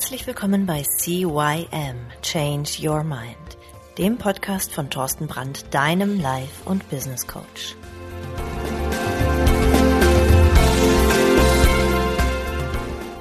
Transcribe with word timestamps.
Herzlich 0.00 0.26
willkommen 0.26 0.64
bei 0.64 0.82
CYM 0.82 1.96
Change 2.22 2.70
Your 2.80 3.04
Mind, 3.04 3.58
dem 3.98 4.16
Podcast 4.16 4.72
von 4.72 4.88
Thorsten 4.88 5.26
Brandt, 5.26 5.74
deinem 5.74 6.18
Life- 6.18 6.62
und 6.64 6.88
Business 6.88 7.26
Coach. 7.26 7.76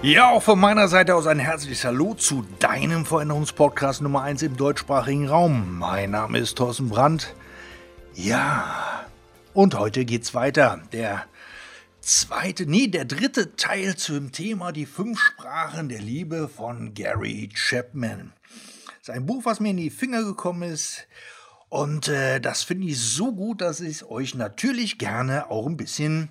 Ja, 0.03 0.29
auch 0.29 0.41
von 0.41 0.57
meiner 0.57 0.87
Seite 0.87 1.15
aus 1.15 1.27
ein 1.27 1.39
herzliches 1.39 1.83
Hallo 1.83 2.13
zu 2.13 2.45
deinem 2.59 3.05
Veränderungspodcast 3.05 4.01
Nummer 4.01 4.21
1 4.21 4.43
im 4.43 4.55
deutschsprachigen 4.55 5.27
Raum. 5.27 5.79
Mein 5.79 6.11
Name 6.11 6.37
ist 6.37 6.57
Thorsten 6.57 6.87
Brandt. 6.87 7.35
Ja, 8.15 9.03
und 9.53 9.77
heute 9.77 10.05
geht's 10.05 10.33
weiter. 10.33 10.79
Der 10.93 11.25
zweite, 12.01 12.65
nee, 12.65 12.87
der 12.87 13.05
dritte 13.05 13.55
Teil 13.55 13.95
zum 13.95 14.31
Thema 14.31 14.71
Die 14.71 14.85
fünf 14.85 15.19
Sprachen 15.19 15.89
der 15.89 16.01
Liebe 16.01 16.47
von 16.47 16.93
Gary 16.93 17.49
Chapman. 17.53 18.33
Das 18.87 19.09
ist 19.09 19.09
ein 19.09 19.25
Buch, 19.25 19.45
was 19.45 19.59
mir 19.59 19.69
in 19.69 19.77
die 19.77 19.89
Finger 19.89 20.23
gekommen 20.23 20.63
ist. 20.63 21.07
Und 21.69 22.07
äh, 22.07 22.39
das 22.39 22.63
finde 22.63 22.87
ich 22.87 22.99
so 22.99 23.31
gut, 23.31 23.61
dass 23.61 23.79
ich 23.79 23.97
es 23.97 24.09
euch 24.09 24.35
natürlich 24.35 24.97
gerne 24.97 25.51
auch 25.51 25.67
ein 25.67 25.77
bisschen 25.77 26.29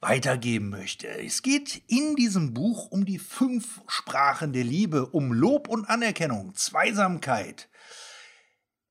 weitergeben 0.00 0.68
möchte. 0.70 1.06
Es 1.06 1.42
geht 1.42 1.82
in 1.86 2.16
diesem 2.16 2.52
Buch 2.52 2.90
um 2.90 3.04
die 3.04 3.20
fünf 3.20 3.80
Sprachen 3.86 4.52
der 4.52 4.64
Liebe, 4.64 5.06
um 5.06 5.32
Lob 5.32 5.68
und 5.68 5.84
Anerkennung, 5.84 6.54
Zweisamkeit, 6.54 7.68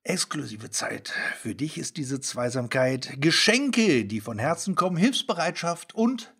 exklusive 0.04 0.70
Zeit. 0.70 1.14
Für 1.42 1.56
dich 1.56 1.78
ist 1.78 1.98
diese 1.98 2.20
Zweisamkeit 2.20 3.22
Geschenke, 3.22 4.06
die 4.06 4.22
von 4.22 4.40
Herzen 4.40 4.76
kommen, 4.76 4.98
Hilfsbereitschaft 4.98 5.94
und 5.94 6.34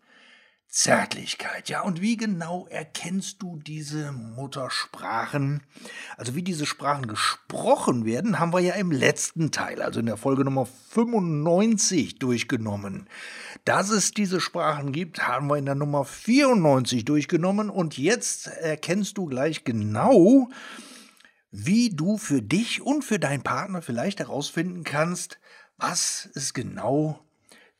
Zärtlichkeit. 0.72 1.68
Ja, 1.68 1.82
und 1.82 2.00
wie 2.00 2.16
genau 2.16 2.66
erkennst 2.70 3.42
du 3.42 3.58
diese 3.58 4.10
Muttersprachen? 4.10 5.62
Also 6.16 6.34
wie 6.34 6.42
diese 6.42 6.64
Sprachen 6.64 7.06
gesprochen 7.06 8.06
werden, 8.06 8.38
haben 8.38 8.54
wir 8.54 8.60
ja 8.60 8.74
im 8.76 8.90
letzten 8.90 9.50
Teil, 9.50 9.82
also 9.82 10.00
in 10.00 10.06
der 10.06 10.16
Folge 10.16 10.46
Nummer 10.46 10.64
95 10.64 12.18
durchgenommen. 12.18 13.06
Dass 13.66 13.90
es 13.90 14.12
diese 14.12 14.40
Sprachen 14.40 14.92
gibt, 14.92 15.28
haben 15.28 15.48
wir 15.48 15.58
in 15.58 15.66
der 15.66 15.74
Nummer 15.74 16.06
94 16.06 17.04
durchgenommen 17.04 17.68
und 17.68 17.98
jetzt 17.98 18.46
erkennst 18.46 19.18
du 19.18 19.26
gleich 19.26 19.64
genau, 19.64 20.48
wie 21.52 21.90
du 21.90 22.16
für 22.16 22.40
dich 22.42 22.80
und 22.80 23.04
für 23.04 23.18
deinen 23.18 23.42
Partner 23.42 23.82
vielleicht 23.82 24.18
herausfinden 24.18 24.84
kannst, 24.84 25.38
was 25.76 26.26
ist 26.34 26.54
genau 26.54 27.20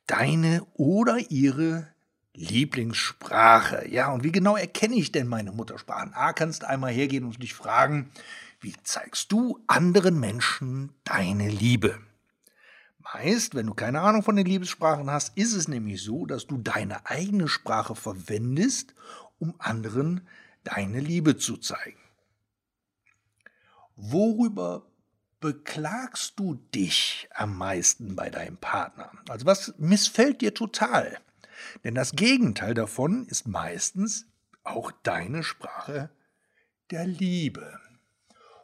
deine 0.06 0.64
oder 0.74 1.18
ihre 1.30 1.88
Lieblingssprache. 2.34 3.88
Ja, 3.88 4.12
und 4.12 4.24
wie 4.24 4.32
genau 4.32 4.56
erkenne 4.56 4.96
ich 4.96 5.10
denn 5.10 5.26
meine 5.26 5.52
Muttersprachen? 5.52 6.12
A, 6.12 6.34
kannst 6.34 6.64
einmal 6.64 6.92
hergehen 6.92 7.24
und 7.24 7.42
dich 7.42 7.54
fragen, 7.54 8.10
wie 8.60 8.74
zeigst 8.84 9.32
du 9.32 9.58
anderen 9.66 10.20
Menschen 10.20 10.94
deine 11.04 11.48
Liebe? 11.48 11.98
Meist, 12.98 13.54
wenn 13.54 13.66
du 13.66 13.74
keine 13.74 14.02
Ahnung 14.02 14.22
von 14.22 14.36
den 14.36 14.46
Liebessprachen 14.46 15.10
hast, 15.10 15.36
ist 15.36 15.54
es 15.54 15.66
nämlich 15.66 16.02
so, 16.02 16.26
dass 16.26 16.46
du 16.46 16.58
deine 16.58 17.06
eigene 17.06 17.48
Sprache 17.48 17.94
verwendest, 17.94 18.94
um 19.38 19.54
anderen 19.58 20.28
deine 20.62 21.00
Liebe 21.00 21.36
zu 21.36 21.56
zeigen. 21.56 22.01
Worüber 24.04 24.84
beklagst 25.38 26.36
du 26.40 26.54
dich 26.74 27.28
am 27.34 27.56
meisten 27.56 28.16
bei 28.16 28.30
deinem 28.30 28.56
Partner? 28.56 29.12
Also 29.28 29.46
was 29.46 29.74
missfällt 29.78 30.40
dir 30.40 30.54
total? 30.54 31.16
Denn 31.84 31.94
das 31.94 32.10
Gegenteil 32.10 32.74
davon 32.74 33.28
ist 33.28 33.46
meistens 33.46 34.26
auch 34.64 34.90
deine 35.04 35.44
Sprache 35.44 36.10
der 36.90 37.06
Liebe. 37.06 37.78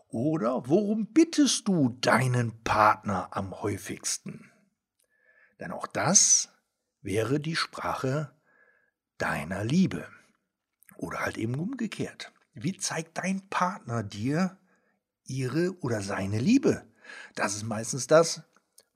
Oder 0.08 0.68
worum 0.68 1.06
bittest 1.06 1.68
du 1.68 1.90
deinen 2.00 2.64
Partner 2.64 3.28
am 3.30 3.62
häufigsten? 3.62 4.50
Denn 5.60 5.70
auch 5.70 5.86
das 5.86 6.48
wäre 7.00 7.38
die 7.38 7.54
Sprache 7.54 8.32
deiner 9.18 9.62
Liebe. 9.62 10.08
Oder 10.96 11.20
halt 11.20 11.38
eben 11.38 11.54
umgekehrt. 11.54 12.32
Wie 12.54 12.76
zeigt 12.76 13.18
dein 13.18 13.48
Partner 13.48 14.02
dir 14.02 14.58
ihre 15.28 15.78
oder 15.80 16.02
seine 16.02 16.38
Liebe? 16.38 16.84
Das 17.34 17.54
ist 17.54 17.64
meistens 17.64 18.06
das, 18.06 18.42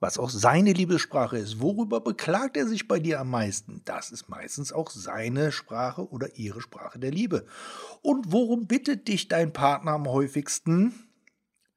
was 0.03 0.17
auch 0.17 0.29
seine 0.29 0.73
Liebessprache 0.73 1.37
ist. 1.37 1.61
Worüber 1.61 2.01
beklagt 2.01 2.57
er 2.57 2.67
sich 2.67 2.89
bei 2.89 2.99
dir 2.99 3.21
am 3.21 3.29
meisten? 3.29 3.81
Das 3.85 4.11
ist 4.11 4.27
meistens 4.27 4.73
auch 4.73 4.91
seine 4.91 5.53
Sprache 5.53 6.09
oder 6.09 6.35
ihre 6.35 6.59
Sprache 6.59 6.99
der 6.99 7.11
Liebe. 7.11 7.45
Und 8.01 8.33
worum 8.33 8.67
bittet 8.67 9.07
dich 9.07 9.29
dein 9.29 9.53
Partner 9.53 9.91
am 9.91 10.07
häufigsten? 10.07 10.93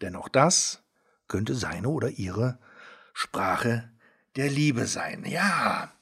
Denn 0.01 0.17
auch 0.17 0.29
das 0.29 0.83
könnte 1.29 1.55
seine 1.55 1.89
oder 1.89 2.11
ihre 2.11 2.59
Sprache 3.13 3.93
der 4.35 4.51
Liebe 4.51 4.87
sein. 4.87 5.25
Ja, 5.25 5.93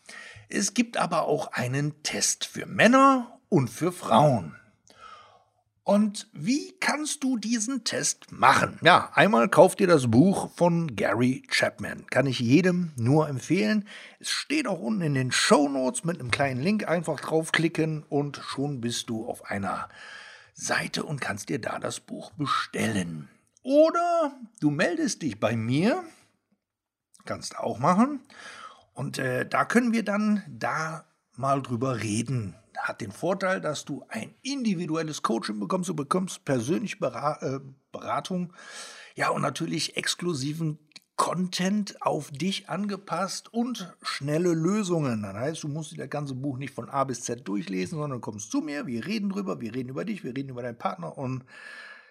es 0.49 0.73
gibt 0.73 0.97
aber 0.97 1.25
auch 1.25 1.53
einen 1.53 2.03
Test 2.03 2.47
für 2.47 2.65
Männer 2.65 3.39
und 3.49 3.69
für 3.69 3.93
Frauen. 3.93 4.57
Und 5.85 6.29
wie 6.33 6.73
kannst 6.81 7.23
du 7.23 7.37
diesen 7.37 7.85
Test 7.85 8.33
machen? 8.33 8.79
Ja, 8.83 9.11
einmal 9.13 9.51
kauf 9.51 9.77
dir 9.77 9.87
das 9.87 10.11
Buch 10.11 10.51
von 10.57 10.97
Gary 10.97 11.43
Chapman. 11.51 12.07
Kann 12.07 12.25
ich 12.25 12.41
jedem 12.41 12.93
nur 12.97 13.29
empfehlen. 13.29 13.87
Es 14.19 14.31
steht 14.31 14.67
auch 14.67 14.81
unten 14.81 15.03
in 15.03 15.13
den 15.13 15.31
Show 15.31 15.69
Notes 15.69 16.03
mit 16.05 16.19
einem 16.19 16.31
kleinen 16.31 16.63
Link. 16.63 16.89
Einfach 16.89 17.21
draufklicken 17.21 18.03
und 18.03 18.39
schon 18.39 18.81
bist 18.81 19.11
du 19.11 19.29
auf 19.29 19.45
einer 19.51 19.91
Seite 20.55 21.05
und 21.05 21.21
kannst 21.21 21.51
dir 21.51 21.61
da 21.61 21.79
das 21.79 22.01
Buch 22.01 22.31
bestellen. 22.31 23.29
Oder 23.63 24.33
du 24.61 24.71
meldest 24.71 25.21
dich 25.21 25.39
bei 25.39 25.55
mir. 25.55 26.03
Kannst 27.27 27.59
auch 27.59 27.79
machen. 27.79 28.21
Und 28.95 29.19
äh, 29.19 29.47
da 29.47 29.67
können 29.67 29.93
wir 29.93 30.03
dann 30.03 30.45
da 30.49 31.05
mal 31.37 31.61
drüber 31.61 32.01
reden 32.01 32.55
hat 32.85 33.01
den 33.01 33.13
Vorteil, 33.13 33.61
dass 33.61 33.85
du 33.85 34.05
ein 34.09 34.35
individuelles 34.43 35.23
Coaching 35.23 35.59
bekommst, 35.59 35.89
du 35.89 35.95
bekommst 35.95 36.45
persönliche 36.45 36.97
äh, 37.41 37.59
Beratung, 37.91 38.53
ja 39.17 39.31
und 39.31 39.41
natürlich 39.43 39.97
exklusiven 39.97 40.79
Content 41.17 42.03
auf 42.03 42.31
dich 42.31 42.69
angepasst 42.69 43.53
und 43.55 43.95
schnelle 44.03 44.53
Lösungen. 44.53 45.23
Das 45.23 45.35
heißt, 45.35 45.63
du 45.63 45.69
musst 45.69 45.93
dir 45.93 45.99
das 45.99 46.11
ganze 46.11 46.35
Buch 46.35 46.59
nicht 46.59 46.75
von 46.75 46.91
A 46.91 47.05
bis 47.05 47.23
Z 47.23 47.47
durchlesen, 47.49 47.99
sondern 47.99 48.21
kommst 48.21 48.51
zu 48.51 48.61
mir, 48.61 48.87
wir 48.87 49.07
reden 49.07 49.31
drüber, 49.31 49.61
wir 49.61 49.75
reden 49.75 49.89
über 49.89 50.05
dich, 50.05 50.23
wir 50.23 50.37
reden 50.37 50.51
über 50.51 50.63
deinen 50.63 50.79
Partner 50.79 51.17
und 51.17 51.45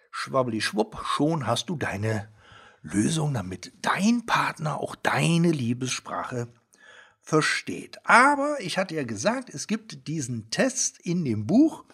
schwabbeli 0.09 0.61
schwupp, 0.61 0.97
schon 1.05 1.45
hast 1.45 1.69
du 1.69 1.75
deine 1.75 2.29
Lösung, 2.81 3.33
damit 3.33 3.73
dein 3.81 4.25
Partner 4.25 4.79
auch 4.79 4.95
deine 4.95 5.51
Liebessprache 5.51 6.47
versteht. 7.23 7.97
Aber 8.03 8.57
ich 8.59 8.77
hatte 8.77 8.95
ja 8.95 9.03
gesagt, 9.03 9.49
es 9.49 9.65
gibt 9.67 10.07
diesen 10.07 10.49
Test 10.51 10.99
in 10.99 11.23
dem 11.23 11.47
Buch 11.47 11.85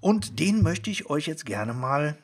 und 0.00 0.38
den 0.40 0.62
möchte 0.62 0.90
ich 0.90 1.08
euch 1.08 1.26
jetzt 1.26 1.46
gerne 1.46 1.72
mal 1.72 2.18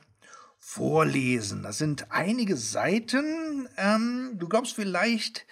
vorlesen. 0.59 1.63
Das 1.63 1.79
sind 1.79 2.11
einige 2.11 2.57
Seiten. 2.57 3.69
Ähm, 3.79 4.33
du 4.35 4.49
glaubst 4.49 4.75
vielleicht, 4.75 5.47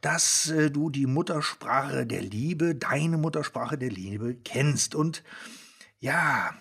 dass 0.00 0.50
äh, 0.50 0.70
du 0.70 0.90
die 0.90 1.06
Muttersprache 1.06 2.06
der 2.06 2.22
Liebe, 2.22 2.74
deine 2.74 3.18
Muttersprache 3.18 3.78
der 3.78 3.90
Liebe 3.90 4.34
kennst. 4.34 4.94
Und 4.94 5.22
ja, 6.00 6.54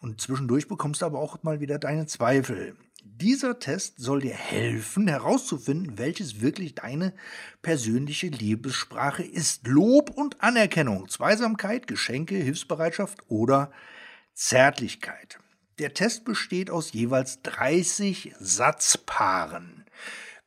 und 0.00 0.20
zwischendurch 0.20 0.66
bekommst 0.66 1.02
du 1.02 1.06
aber 1.06 1.18
auch 1.18 1.42
mal 1.42 1.60
wieder 1.60 1.78
deine 1.78 2.06
Zweifel. 2.06 2.76
Dieser 3.04 3.58
Test 3.58 3.94
soll 3.98 4.20
dir 4.20 4.34
helfen, 4.34 5.08
herauszufinden, 5.08 5.98
welches 5.98 6.40
wirklich 6.40 6.74
deine 6.74 7.14
persönliche 7.62 8.28
Liebessprache 8.28 9.22
ist. 9.22 9.66
Lob 9.66 10.10
und 10.10 10.42
Anerkennung, 10.42 11.08
Zweisamkeit, 11.08 11.86
Geschenke, 11.86 12.36
Hilfsbereitschaft 12.36 13.18
oder 13.28 13.70
Zärtlichkeit. 14.34 15.38
Der 15.78 15.94
Test 15.94 16.24
besteht 16.24 16.70
aus 16.70 16.92
jeweils 16.92 17.42
30 17.42 18.34
Satzpaaren. 18.38 19.86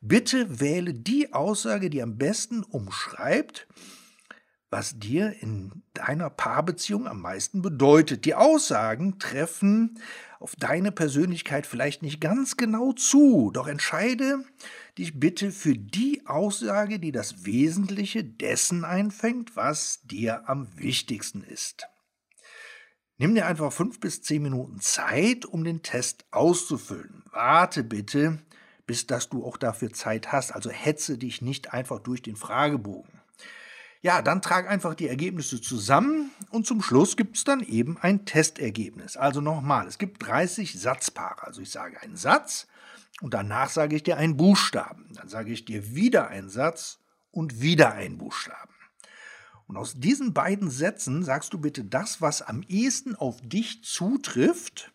Bitte 0.00 0.60
wähle 0.60 0.94
die 0.94 1.32
Aussage, 1.32 1.90
die 1.90 2.02
am 2.02 2.18
besten 2.18 2.62
umschreibt, 2.62 3.66
was 4.70 4.98
dir 4.98 5.34
in 5.40 5.82
deiner 5.94 6.30
Paarbeziehung 6.30 7.06
am 7.06 7.20
meisten 7.20 7.62
bedeutet. 7.62 8.24
Die 8.24 8.34
Aussagen 8.34 9.18
treffen 9.18 9.98
auf 10.44 10.56
deine 10.56 10.92
Persönlichkeit 10.92 11.66
vielleicht 11.66 12.02
nicht 12.02 12.20
ganz 12.20 12.58
genau 12.58 12.92
zu, 12.92 13.50
doch 13.54 13.66
entscheide 13.66 14.44
dich 14.98 15.18
bitte 15.18 15.50
für 15.50 15.72
die 15.72 16.20
Aussage, 16.26 17.00
die 17.00 17.12
das 17.12 17.46
Wesentliche 17.46 18.22
dessen 18.22 18.84
einfängt, 18.84 19.56
was 19.56 20.02
dir 20.02 20.46
am 20.46 20.68
wichtigsten 20.76 21.42
ist. 21.44 21.88
Nimm 23.16 23.34
dir 23.34 23.46
einfach 23.46 23.72
fünf 23.72 24.00
bis 24.00 24.20
zehn 24.20 24.42
Minuten 24.42 24.80
Zeit, 24.80 25.46
um 25.46 25.64
den 25.64 25.80
Test 25.80 26.26
auszufüllen. 26.30 27.22
Warte 27.32 27.82
bitte, 27.82 28.38
bis 28.86 29.06
dass 29.06 29.30
du 29.30 29.46
auch 29.46 29.56
dafür 29.56 29.94
Zeit 29.94 30.30
hast, 30.30 30.50
also 30.54 30.68
hetze 30.68 31.16
dich 31.16 31.40
nicht 31.40 31.72
einfach 31.72 32.00
durch 32.00 32.20
den 32.20 32.36
Fragebogen. 32.36 33.13
Ja, 34.04 34.20
dann 34.20 34.42
trag 34.42 34.68
einfach 34.68 34.94
die 34.94 35.08
Ergebnisse 35.08 35.62
zusammen 35.62 36.30
und 36.50 36.66
zum 36.66 36.82
Schluss 36.82 37.16
gibt 37.16 37.38
es 37.38 37.44
dann 37.44 37.62
eben 37.62 37.96
ein 37.96 38.26
Testergebnis. 38.26 39.16
Also 39.16 39.40
nochmal, 39.40 39.86
es 39.86 39.96
gibt 39.96 40.26
30 40.26 40.78
Satzpaare. 40.78 41.44
Also 41.44 41.62
ich 41.62 41.70
sage 41.70 42.02
einen 42.02 42.16
Satz 42.16 42.66
und 43.22 43.32
danach 43.32 43.70
sage 43.70 43.96
ich 43.96 44.02
dir 44.02 44.18
einen 44.18 44.36
Buchstaben. 44.36 45.06
Dann 45.14 45.30
sage 45.30 45.52
ich 45.54 45.64
dir 45.64 45.94
wieder 45.94 46.28
einen 46.28 46.50
Satz 46.50 46.98
und 47.30 47.62
wieder 47.62 47.92
einen 47.92 48.18
Buchstaben. 48.18 48.74
Und 49.68 49.78
aus 49.78 49.98
diesen 49.98 50.34
beiden 50.34 50.68
Sätzen 50.68 51.22
sagst 51.22 51.54
du 51.54 51.58
bitte 51.58 51.82
das, 51.82 52.20
was 52.20 52.42
am 52.42 52.62
ehesten 52.68 53.14
auf 53.14 53.40
dich 53.40 53.84
zutrifft 53.84 54.92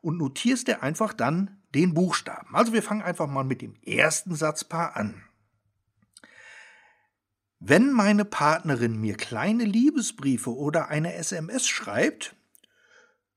und 0.00 0.16
notierst 0.16 0.68
dir 0.68 0.82
einfach 0.82 1.12
dann 1.12 1.58
den 1.74 1.92
Buchstaben. 1.92 2.56
Also 2.56 2.72
wir 2.72 2.82
fangen 2.82 3.02
einfach 3.02 3.26
mal 3.26 3.44
mit 3.44 3.60
dem 3.60 3.74
ersten 3.84 4.34
Satzpaar 4.34 4.96
an. 4.96 5.27
Wenn 7.60 7.92
meine 7.92 8.24
Partnerin 8.24 9.00
mir 9.00 9.16
kleine 9.16 9.64
Liebesbriefe 9.64 10.54
oder 10.54 10.88
eine 10.88 11.14
SMS 11.14 11.66
schreibt, 11.66 12.36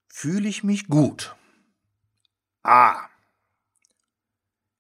fühle 0.08 0.48
ich 0.48 0.64
mich 0.64 0.88
gut. 0.88 1.36
A. 2.62 3.08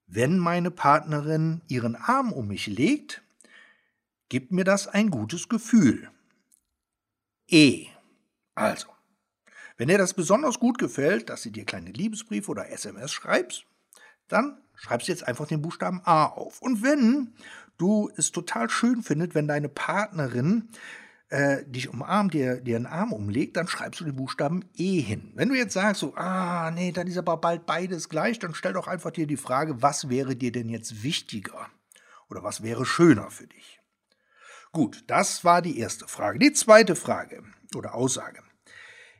Wenn 0.05 0.38
meine 0.38 0.69
Partnerin 0.69 1.61
ihren 1.67 1.95
Arm 1.95 2.31
um 2.33 2.47
mich 2.47 2.67
legt, 2.67 3.23
gibt 4.29 4.51
mir 4.51 4.63
das 4.63 4.88
ein 4.88 5.09
gutes 5.09 5.49
Gefühl. 5.49 6.11
E. 7.47 7.87
Also, 8.53 8.87
wenn 9.77 9.87
dir 9.87 9.97
das 9.97 10.13
besonders 10.13 10.59
gut 10.59 10.77
gefällt, 10.77 11.29
dass 11.29 11.41
sie 11.41 11.51
dir 11.51 11.65
kleine 11.65 11.91
Liebesbriefe 11.91 12.51
oder 12.51 12.69
SMS 12.69 13.11
schreibst, 13.11 13.65
dann 14.27 14.61
schreibst 14.75 15.07
du 15.07 15.11
jetzt 15.11 15.27
einfach 15.27 15.47
den 15.47 15.61
Buchstaben 15.61 16.01
A 16.05 16.25
auf. 16.25 16.61
Und 16.61 16.83
wenn 16.83 17.33
du 17.81 18.12
es 18.16 18.31
total 18.31 18.69
schön 18.69 19.04
findest, 19.04 19.36
wenn 19.36 19.48
deine 19.48 19.69
Partnerin 19.69 20.69
äh, 21.30 21.63
dich 21.66 21.89
umarmt, 21.89 22.33
dir, 22.33 22.62
dir 22.62 22.75
einen 22.75 22.86
Arm 22.86 23.13
umlegt, 23.13 23.57
dann 23.57 23.68
schreibst 23.68 24.01
du 24.01 24.06
den 24.06 24.16
Buchstaben 24.16 24.66
E 24.75 25.00
hin. 25.00 25.31
Wenn 25.36 25.50
du 25.50 25.56
jetzt 25.56 25.74
sagst, 25.74 26.01
so, 26.01 26.13
ah, 26.16 26.72
nee, 26.72 26.92
dann 26.92 27.07
ist 27.07 27.18
aber 27.18 27.38
bald 27.38 27.66
beides 27.66 28.10
gleich, 28.10 28.38
dann 28.38 28.54
stell 28.54 28.74
doch 28.74 28.88
einfach 28.88 29.12
dir 29.12 29.28
die 29.28 29.38
Frage, 29.38 29.81
was 29.81 30.10
wäre 30.10 30.36
dir 30.36 30.51
denn 30.51 30.69
jetzt 30.69 31.04
wichtiger? 31.04 31.69
Oder 32.30 32.44
was 32.44 32.63
wäre 32.63 32.86
schöner 32.86 33.31
für 33.31 33.48
dich? 33.48 33.80
Gut, 34.74 35.04
das 35.07 35.44
war 35.44 35.62
die 35.62 35.80
erste 35.80 36.07
Frage. 36.07 36.39
Die 36.39 36.54
zweite 36.54 36.95
Frage 36.95 37.44
oder 37.75 37.94
Aussage. 37.95 38.42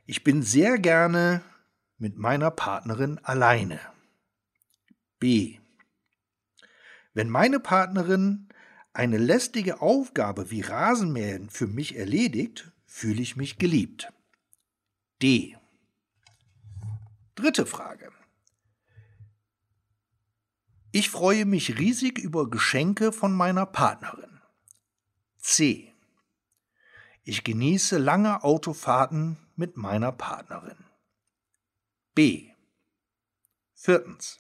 Ich 0.06 0.24
bin 0.24 0.44
sehr 0.44 0.78
gerne 0.78 1.42
mit 1.98 2.18
meiner 2.18 2.52
Partnerin 2.52 3.20
alleine. 3.24 3.80
B. 5.20 5.60
Wenn 7.14 7.30
meine 7.30 7.60
Partnerin 7.60 8.48
eine 8.94 9.18
lästige 9.18 9.82
Aufgabe 9.82 10.52
wie 10.52 10.62
Rasenmähen 10.62 11.50
für 11.50 11.68
mich 11.68 11.96
erledigt, 11.96 12.72
fühle 12.86 13.22
ich 13.22 13.36
mich 13.36 13.58
geliebt. 13.58 14.12
D. 15.22 15.58
Dritte 17.36 17.66
Frage. 17.66 18.12
Ich 20.92 21.10
freue 21.10 21.46
mich 21.46 21.80
riesig 21.80 22.20
über 22.20 22.50
Geschenke 22.50 23.14
von 23.14 23.34
meiner 23.34 23.66
Partnerin. 23.66 24.42
C. 25.38 25.94
Ich 27.24 27.44
genieße 27.44 27.98
lange 27.98 28.44
Autofahrten 28.44 29.38
mit 29.56 29.78
meiner 29.78 30.12
Partnerin. 30.12 30.84
B. 32.14 32.52
Viertens. 33.74 34.38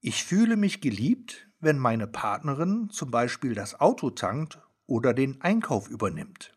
Ich 0.00 0.24
fühle 0.24 0.56
mich 0.56 0.80
geliebt, 0.80 1.47
wenn 1.60 1.78
meine 1.78 2.06
Partnerin 2.06 2.90
zum 2.90 3.10
Beispiel 3.10 3.54
das 3.54 3.80
Auto 3.80 4.10
tankt 4.10 4.60
oder 4.86 5.14
den 5.14 5.40
Einkauf 5.42 5.88
übernimmt. 5.88 6.56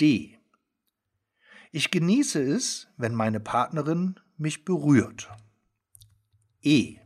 D. 0.00 0.38
Ich 1.72 1.90
genieße 1.90 2.42
es, 2.42 2.88
wenn 2.96 3.14
meine 3.14 3.40
Partnerin 3.40 4.18
mich 4.36 4.64
berührt. 4.64 5.28
E. 6.62 6.98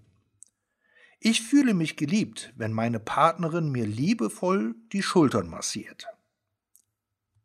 Ich 1.18 1.42
fühle 1.42 1.74
mich 1.74 1.96
geliebt, 1.96 2.52
wenn 2.56 2.72
meine 2.72 2.98
Partnerin 2.98 3.70
mir 3.70 3.86
liebevoll 3.86 4.74
die 4.92 5.02
Schultern 5.02 5.48
massiert. 5.48 6.06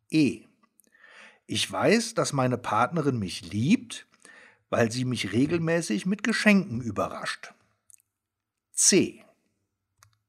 E. 0.09 0.45
Ich 1.45 1.69
weiß, 1.69 2.13
dass 2.13 2.31
meine 2.31 2.57
Partnerin 2.57 3.19
mich 3.19 3.51
liebt, 3.51 4.07
weil 4.69 4.91
sie 4.91 5.05
mich 5.05 5.33
regelmäßig 5.33 6.05
mit 6.05 6.23
Geschenken 6.23 6.81
überrascht. 6.81 7.53
C. 8.71 9.24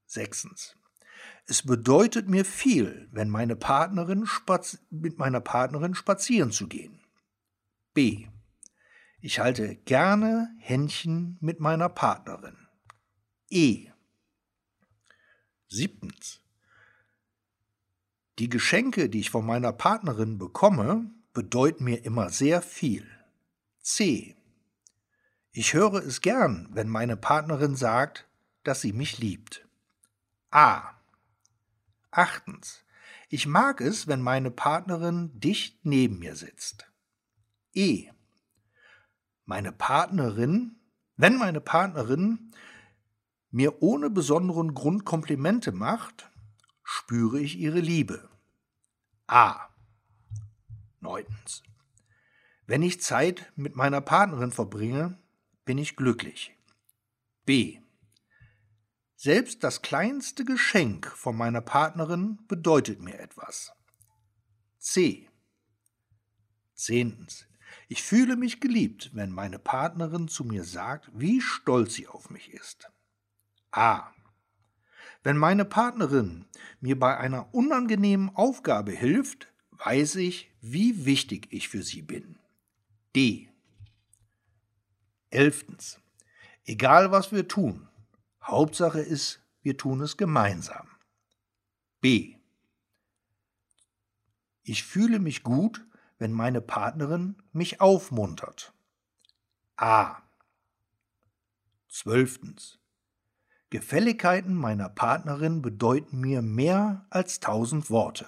Sechstens. 0.07 0.75
Es 1.45 1.61
bedeutet 1.61 2.27
mir 2.27 2.45
viel, 2.45 3.07
wenn 3.11 3.29
meine 3.29 3.55
Partnerin 3.55 4.27
mit 4.89 5.17
meiner 5.19 5.41
Partnerin 5.41 5.95
spazieren 5.95 6.51
zu 6.51 6.67
gehen. 6.67 6.99
B. 7.93 8.27
Ich 9.19 9.39
halte 9.39 9.75
gerne 9.75 10.49
Händchen 10.59 11.37
mit 11.41 11.59
meiner 11.59 11.89
Partnerin. 11.89 12.57
E. 13.49 13.89
Siebtens. 15.67 16.41
Die 18.39 18.49
Geschenke, 18.49 19.09
die 19.09 19.19
ich 19.19 19.29
von 19.29 19.45
meiner 19.45 19.73
Partnerin 19.73 20.37
bekomme, 20.37 21.11
bedeuten 21.33 21.83
mir 21.83 22.05
immer 22.05 22.29
sehr 22.29 22.61
viel. 22.61 23.07
C. 23.81 24.35
Ich 25.51 25.73
höre 25.73 25.95
es 25.95 26.21
gern, 26.21 26.69
wenn 26.71 26.87
meine 26.87 27.17
Partnerin 27.17 27.75
sagt, 27.75 28.27
dass 28.63 28.81
sie 28.81 28.93
mich 28.93 29.17
liebt. 29.17 29.66
A. 30.49 30.93
Achtens. 32.11 32.83
Ich 33.29 33.47
mag 33.47 33.81
es, 33.81 34.07
wenn 34.07 34.21
meine 34.21 34.51
Partnerin 34.51 35.37
dicht 35.39 35.85
neben 35.85 36.19
mir 36.19 36.35
sitzt. 36.35 36.89
E. 37.73 38.09
Meine 39.45 39.71
Partnerin, 39.71 40.79
wenn 41.15 41.37
meine 41.37 41.61
Partnerin 41.61 42.51
mir 43.51 43.81
ohne 43.81 44.09
besonderen 44.09 44.73
Grund 44.73 45.05
Komplimente 45.05 45.71
macht, 45.71 46.29
spüre 46.83 47.39
ich 47.39 47.57
ihre 47.57 47.79
Liebe. 47.79 48.29
A. 49.27 49.67
Neuntens. 51.01 51.63
Wenn 52.65 52.81
ich 52.81 53.01
Zeit 53.01 53.51
mit 53.55 53.75
meiner 53.75 54.01
Partnerin 54.01 54.51
verbringe, 54.51 55.17
bin 55.65 55.77
ich 55.77 55.95
glücklich. 55.95 56.55
B. 57.45 57.79
Selbst 59.19 59.63
das 59.63 59.81
kleinste 59.81 60.45
Geschenk 60.45 61.07
von 61.07 61.35
meiner 61.35 61.61
Partnerin 61.61 62.37
bedeutet 62.47 63.01
mir 63.01 63.19
etwas. 63.19 63.71
C. 64.77 65.27
Zehntens. 66.75 67.47
Ich 67.87 68.03
fühle 68.03 68.35
mich 68.35 68.61
geliebt, 68.61 69.09
wenn 69.13 69.31
meine 69.31 69.57
Partnerin 69.57 70.27
zu 70.27 70.43
mir 70.43 70.63
sagt, 70.63 71.09
wie 71.15 71.41
stolz 71.41 71.95
sie 71.95 72.07
auf 72.07 72.29
mich 72.29 72.53
ist. 72.53 72.91
A. 73.71 74.11
Wenn 75.23 75.37
meine 75.37 75.65
Partnerin 75.65 76.45
mir 76.79 76.99
bei 76.99 77.17
einer 77.17 77.51
unangenehmen 77.55 78.29
Aufgabe 78.35 78.91
hilft, 78.91 79.51
weiß 79.71 80.17
ich, 80.17 80.51
wie 80.61 81.05
wichtig 81.05 81.47
ich 81.49 81.69
für 81.69 81.81
sie 81.81 82.03
bin. 82.03 82.37
D. 83.15 83.49
Elftens. 85.31 85.99
Egal 86.65 87.09
was 87.09 87.31
wir 87.31 87.47
tun, 87.47 87.86
Hauptsache 88.47 89.01
ist, 89.01 89.41
wir 89.61 89.77
tun 89.77 89.99
es 90.01 90.15
gemeinsam. 90.15 90.87
B. 91.99 92.37
Ich 94.63 94.83
fühle 94.83 95.19
mich 95.19 95.43
gut, 95.43 95.85
wenn 96.17 96.31
meine 96.31 96.61
Partnerin 96.61 97.41
mich 97.51 97.81
aufmuntert. 97.81 98.73
A. 99.75 100.21
Zwölftens. 101.89 102.79
Gefälligkeiten 103.69 104.55
meiner 104.55 104.87
Partnerin 104.87 105.61
bedeuten 105.61 106.21
mir 106.21 106.41
mehr 106.41 107.05
als 107.09 107.41
tausend 107.41 107.89
Worte. 107.89 108.27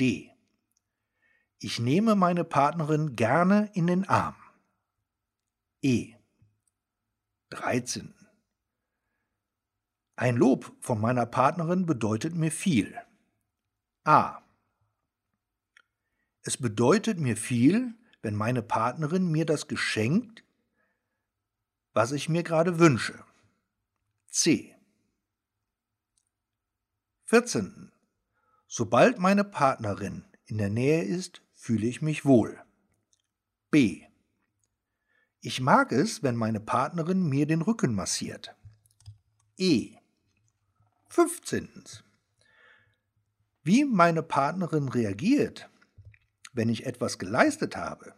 D. 0.00 0.32
Ich 1.60 1.78
nehme 1.78 2.16
meine 2.16 2.44
Partnerin 2.44 3.14
gerne 3.14 3.70
in 3.74 3.86
den 3.86 4.08
Arm. 4.08 4.36
E. 5.82 6.14
13. 7.50 8.17
Ein 10.18 10.34
Lob 10.34 10.74
von 10.80 11.00
meiner 11.00 11.26
Partnerin 11.26 11.86
bedeutet 11.86 12.34
mir 12.34 12.50
viel. 12.50 12.92
A. 14.02 14.42
Es 16.42 16.56
bedeutet 16.56 17.20
mir 17.20 17.36
viel, 17.36 17.94
wenn 18.20 18.34
meine 18.34 18.62
Partnerin 18.62 19.30
mir 19.30 19.46
das 19.46 19.68
geschenkt, 19.68 20.42
was 21.92 22.10
ich 22.10 22.28
mir 22.28 22.42
gerade 22.42 22.80
wünsche. 22.80 23.22
C. 24.26 24.74
14. 27.26 27.92
Sobald 28.66 29.20
meine 29.20 29.44
Partnerin 29.44 30.24
in 30.46 30.58
der 30.58 30.68
Nähe 30.68 31.04
ist, 31.04 31.42
fühle 31.54 31.86
ich 31.86 32.02
mich 32.02 32.24
wohl. 32.24 32.60
B. 33.70 34.02
Ich 35.40 35.60
mag 35.60 35.92
es, 35.92 36.24
wenn 36.24 36.34
meine 36.34 36.58
Partnerin 36.58 37.22
mir 37.22 37.46
den 37.46 37.62
Rücken 37.62 37.94
massiert. 37.94 38.56
E. 39.56 39.97
15. 41.10 41.68
Wie 43.62 43.84
meine 43.84 44.22
Partnerin 44.22 44.88
reagiert, 44.88 45.68
wenn 46.52 46.68
ich 46.68 46.86
etwas 46.86 47.18
geleistet 47.18 47.76
habe, 47.76 48.14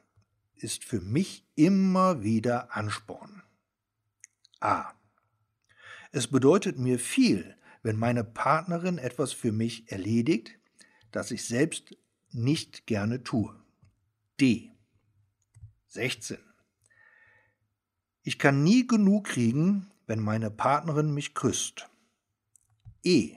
ist 0.56 0.84
für 0.84 1.00
mich 1.00 1.46
immer 1.54 2.22
wieder 2.22 2.74
Ansporn. 2.76 3.42
A. 4.60 4.92
Es 6.12 6.26
bedeutet 6.26 6.78
mir 6.78 6.98
viel, 6.98 7.56
wenn 7.82 7.96
meine 7.96 8.24
Partnerin 8.24 8.98
etwas 8.98 9.32
für 9.32 9.52
mich 9.52 9.90
erledigt, 9.90 10.58
das 11.12 11.30
ich 11.30 11.44
selbst 11.44 11.96
nicht 12.30 12.86
gerne 12.86 13.22
tue. 13.22 13.54
D. 14.40 14.72
16. 15.88 16.38
Ich 18.22 18.38
kann 18.38 18.62
nie 18.62 18.86
genug 18.86 19.26
kriegen, 19.26 19.90
wenn 20.06 20.20
meine 20.20 20.50
Partnerin 20.50 21.14
mich 21.14 21.34
küsst. 21.34 21.89
E. 23.02 23.36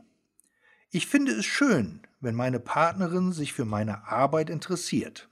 Ich 0.89 1.07
finde 1.07 1.31
es 1.33 1.45
schön, 1.45 2.01
wenn 2.19 2.35
meine 2.35 2.59
Partnerin 2.59 3.31
sich 3.31 3.53
für 3.53 3.65
meine 3.65 4.07
Arbeit 4.07 4.49
interessiert. 4.49 5.29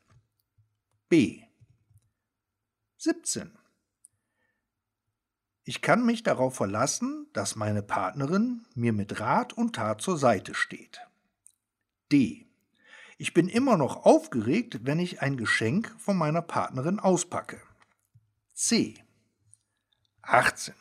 B. 1.09 1.43
17. 2.97 3.57
Ich 5.63 5.81
kann 5.81 6.05
mich 6.05 6.23
darauf 6.23 6.55
verlassen, 6.55 7.27
dass 7.33 7.55
meine 7.55 7.83
Partnerin 7.83 8.65
mir 8.75 8.93
mit 8.93 9.19
Rat 9.19 9.53
und 9.53 9.75
Tat 9.75 10.01
zur 10.01 10.17
Seite 10.17 10.53
steht. 10.53 11.01
D. 12.11 12.47
Ich 13.17 13.33
bin 13.33 13.47
immer 13.47 13.77
noch 13.77 14.05
aufgeregt, 14.05 14.79
wenn 14.83 14.99
ich 14.99 15.21
ein 15.21 15.37
Geschenk 15.37 15.95
von 15.99 16.17
meiner 16.17 16.41
Partnerin 16.41 16.99
auspacke. 16.99 17.61
C. 18.53 18.95
18. 20.23 20.73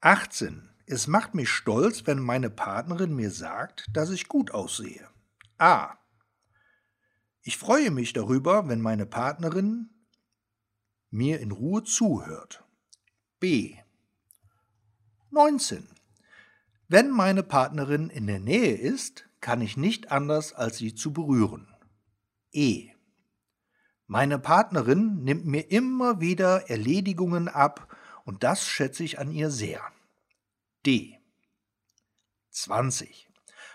18. 0.00 0.71
Es 0.92 1.06
macht 1.06 1.34
mich 1.34 1.48
stolz, 1.48 2.06
wenn 2.06 2.18
meine 2.18 2.50
Partnerin 2.50 3.16
mir 3.16 3.30
sagt, 3.30 3.86
dass 3.94 4.10
ich 4.10 4.28
gut 4.28 4.50
aussehe. 4.50 5.08
A. 5.56 5.94
Ich 7.40 7.56
freue 7.56 7.90
mich 7.90 8.12
darüber, 8.12 8.68
wenn 8.68 8.82
meine 8.82 9.06
Partnerin 9.06 9.88
mir 11.08 11.40
in 11.40 11.50
Ruhe 11.50 11.82
zuhört. 11.82 12.62
B. 13.40 13.76
19. 15.30 15.88
Wenn 16.88 17.08
meine 17.08 17.42
Partnerin 17.42 18.10
in 18.10 18.26
der 18.26 18.40
Nähe 18.40 18.74
ist, 18.74 19.26
kann 19.40 19.62
ich 19.62 19.78
nicht 19.78 20.12
anders, 20.12 20.52
als 20.52 20.76
sie 20.76 20.94
zu 20.94 21.14
berühren. 21.14 21.74
E. 22.52 22.90
Meine 24.06 24.38
Partnerin 24.38 25.24
nimmt 25.24 25.46
mir 25.46 25.70
immer 25.70 26.20
wieder 26.20 26.68
Erledigungen 26.68 27.48
ab 27.48 27.96
und 28.26 28.42
das 28.42 28.66
schätze 28.66 29.04
ich 29.04 29.18
an 29.18 29.30
ihr 29.30 29.50
sehr. 29.50 29.80
D. 30.84 31.16
20. 32.50 33.28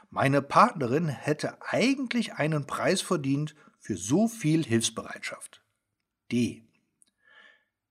Meine 0.10 0.42
Partnerin 0.42 1.08
hätte 1.08 1.62
eigentlich 1.62 2.34
einen 2.34 2.68
Preis 2.68 3.02
verdient 3.02 3.56
für 3.80 3.96
so 3.96 4.28
viel 4.28 4.66
Hilfsbereitschaft. 4.66 5.64
D. 6.32 6.68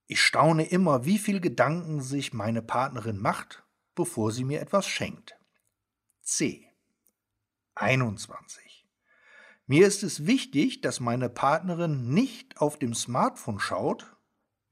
Ich 0.06 0.20
staune 0.20 0.66
immer, 0.66 1.06
wie 1.06 1.18
viel 1.18 1.40
Gedanken 1.40 2.02
sich 2.02 2.34
meine 2.34 2.60
Partnerin 2.60 3.18
macht, 3.18 3.64
bevor 3.94 4.32
sie 4.32 4.44
mir 4.44 4.60
etwas 4.60 4.86
schenkt. 4.86 5.36
C. 6.22 6.68
21. 7.74 8.86
Mir 9.66 9.86
ist 9.86 10.02
es 10.02 10.26
wichtig, 10.26 10.82
dass 10.82 11.00
meine 11.00 11.30
Partnerin 11.30 12.10
nicht 12.12 12.60
auf 12.60 12.78
dem 12.78 12.94
Smartphone 12.94 13.60
schaut, 13.60 14.14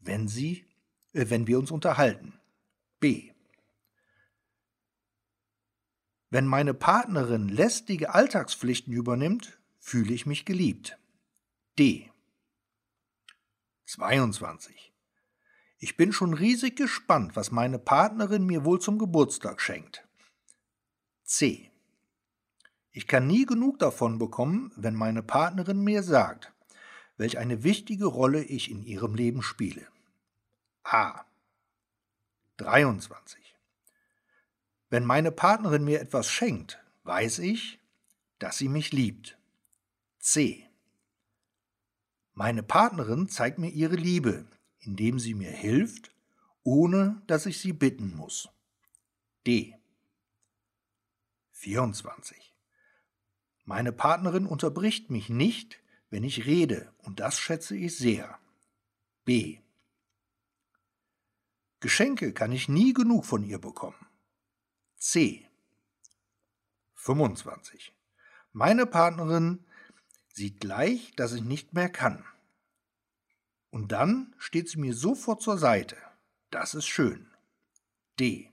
wenn 0.01 0.29
sie, 0.29 0.67
äh, 1.15 1.31
wenn 1.31 1.47
wir 1.47 1.59
uns 1.59 1.71
unterhalten. 1.71 2.39
B. 3.01 3.34
Wenn 6.35 6.49
meine 6.49 6.75
Partnerin 6.75 7.49
lästige 7.49 8.13
Alltagspflichten 8.13 8.93
übernimmt, 8.93 9.57
fühle 9.79 10.13
ich 10.13 10.27
mich 10.27 10.45
geliebt. 10.45 10.99
D. 11.79 12.11
22. 13.85 14.93
Ich 15.79 15.97
bin 15.97 16.13
schon 16.13 16.35
riesig 16.35 16.75
gespannt, 16.75 17.37
was 17.37 17.53
meine 17.53 17.79
Partnerin 17.79 18.45
mir 18.47 18.65
wohl 18.65 18.81
zum 18.81 18.99
Geburtstag 18.99 19.61
schenkt. 19.61 20.09
C. 21.23 21.71
Ich 22.91 23.07
kann 23.07 23.29
nie 23.29 23.47
genug 23.47 23.79
davon 23.79 24.19
bekommen, 24.19 24.73
wenn 24.75 24.97
meine 24.97 25.23
Partnerin 25.23 25.85
mir 25.85 26.03
sagt, 26.03 26.53
welch 27.17 27.39
eine 27.39 27.63
wichtige 27.63 28.07
Rolle 28.07 28.43
ich 28.43 28.73
in 28.73 28.83
ihrem 28.83 29.15
Leben 29.15 29.41
spiele. 29.41 29.87
A. 30.83 31.27
23. 32.57 33.44
Wenn 34.95 35.07
meine 35.07 35.33
Partnerin 35.33 35.83
mir 35.83 36.01
etwas 36.01 36.31
schenkt, 36.31 36.81
weiß 37.03 37.41
ich, 37.41 37.81
dass 38.39 38.59
sie 38.59 38.69
mich 38.69 38.93
liebt. 38.93 39.37
C. 40.21 40.71
Meine 42.33 42.63
Partnerin 42.63 43.29
zeigt 43.29 43.59
mir 43.59 43.71
ihre 43.71 43.97
Liebe, 43.97 44.47
indem 44.79 45.19
sie 45.19 45.35
mir 45.35 45.51
hilft, 45.51 46.13
ohne 46.63 47.21
dass 47.27 47.47
ich 47.47 47.59
sie 47.59 47.73
bitten 47.73 48.15
muss. 48.15 48.49
D. 49.49 49.75
24. 51.51 52.55
Meine 53.65 53.91
Partnerin 53.91 54.47
unterbricht 54.47 55.11
mich 55.11 55.29
nicht, 55.29 55.81
wenn 56.09 56.23
ich 56.23 56.47
rede, 56.47 56.93
und 56.99 57.19
das 57.19 57.37
schätze 57.37 57.77
ich 57.77 57.99
sehr. 57.99 58.39
B. 59.25 59.59
Geschenke 61.81 62.33
kann 62.33 62.53
ich 62.53 62.69
nie 62.69 62.93
genug 62.93 63.27
von 63.27 63.43
ihr 63.43 63.59
bekommen. 63.59 64.07
C. 65.07 65.47
25. 66.95 67.95
Meine 68.53 68.87
Partnerin 68.87 69.63
sieht 70.33 70.61
gleich, 70.61 71.13
dass 71.15 71.35
ich 71.35 71.43
nicht 71.43 71.75
mehr 71.75 71.91
kann. 71.91 72.25
Und 73.69 73.93
dann 73.93 74.35
steht 74.39 74.71
sie 74.71 74.81
mir 74.81 74.95
sofort 74.95 75.43
zur 75.43 75.59
Seite. 75.59 75.99
Das 76.51 76.73
ist 76.73 76.87
schön. 76.87 77.31
D. 78.19 78.51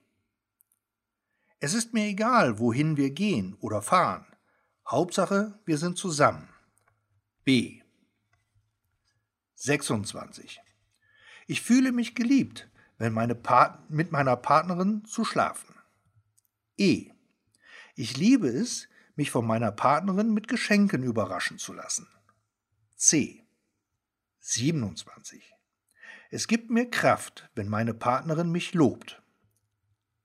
Es 1.61 1.73
ist 1.73 1.93
mir 1.93 2.07
egal, 2.07 2.59
wohin 2.59 2.97
wir 2.97 3.11
gehen 3.11 3.55
oder 3.61 3.81
fahren. 3.81 4.25
Hauptsache, 4.85 5.57
wir 5.63 5.77
sind 5.77 5.97
zusammen. 5.97 6.49
B. 7.45 7.81
26. 9.55 10.59
Ich 11.47 11.61
fühle 11.61 11.93
mich 11.93 12.13
geliebt, 12.13 12.69
wenn 12.97 13.13
meine 13.13 13.41
mit 13.87 14.11
meiner 14.11 14.35
Partnerin 14.35 15.05
zu 15.05 15.23
schlafen. 15.23 15.80
E. 16.81 17.11
Ich 17.93 18.17
liebe 18.17 18.47
es, 18.47 18.89
mich 19.15 19.29
von 19.29 19.45
meiner 19.45 19.71
Partnerin 19.71 20.33
mit 20.33 20.47
Geschenken 20.47 21.03
überraschen 21.03 21.59
zu 21.59 21.73
lassen. 21.73 22.07
C. 22.95 23.45
27. 24.39 25.53
Es 26.31 26.47
gibt 26.47 26.71
mir 26.71 26.89
Kraft, 26.89 27.51
wenn 27.53 27.69
meine 27.69 27.93
Partnerin 27.93 28.51
mich 28.51 28.73
lobt. 28.73 29.21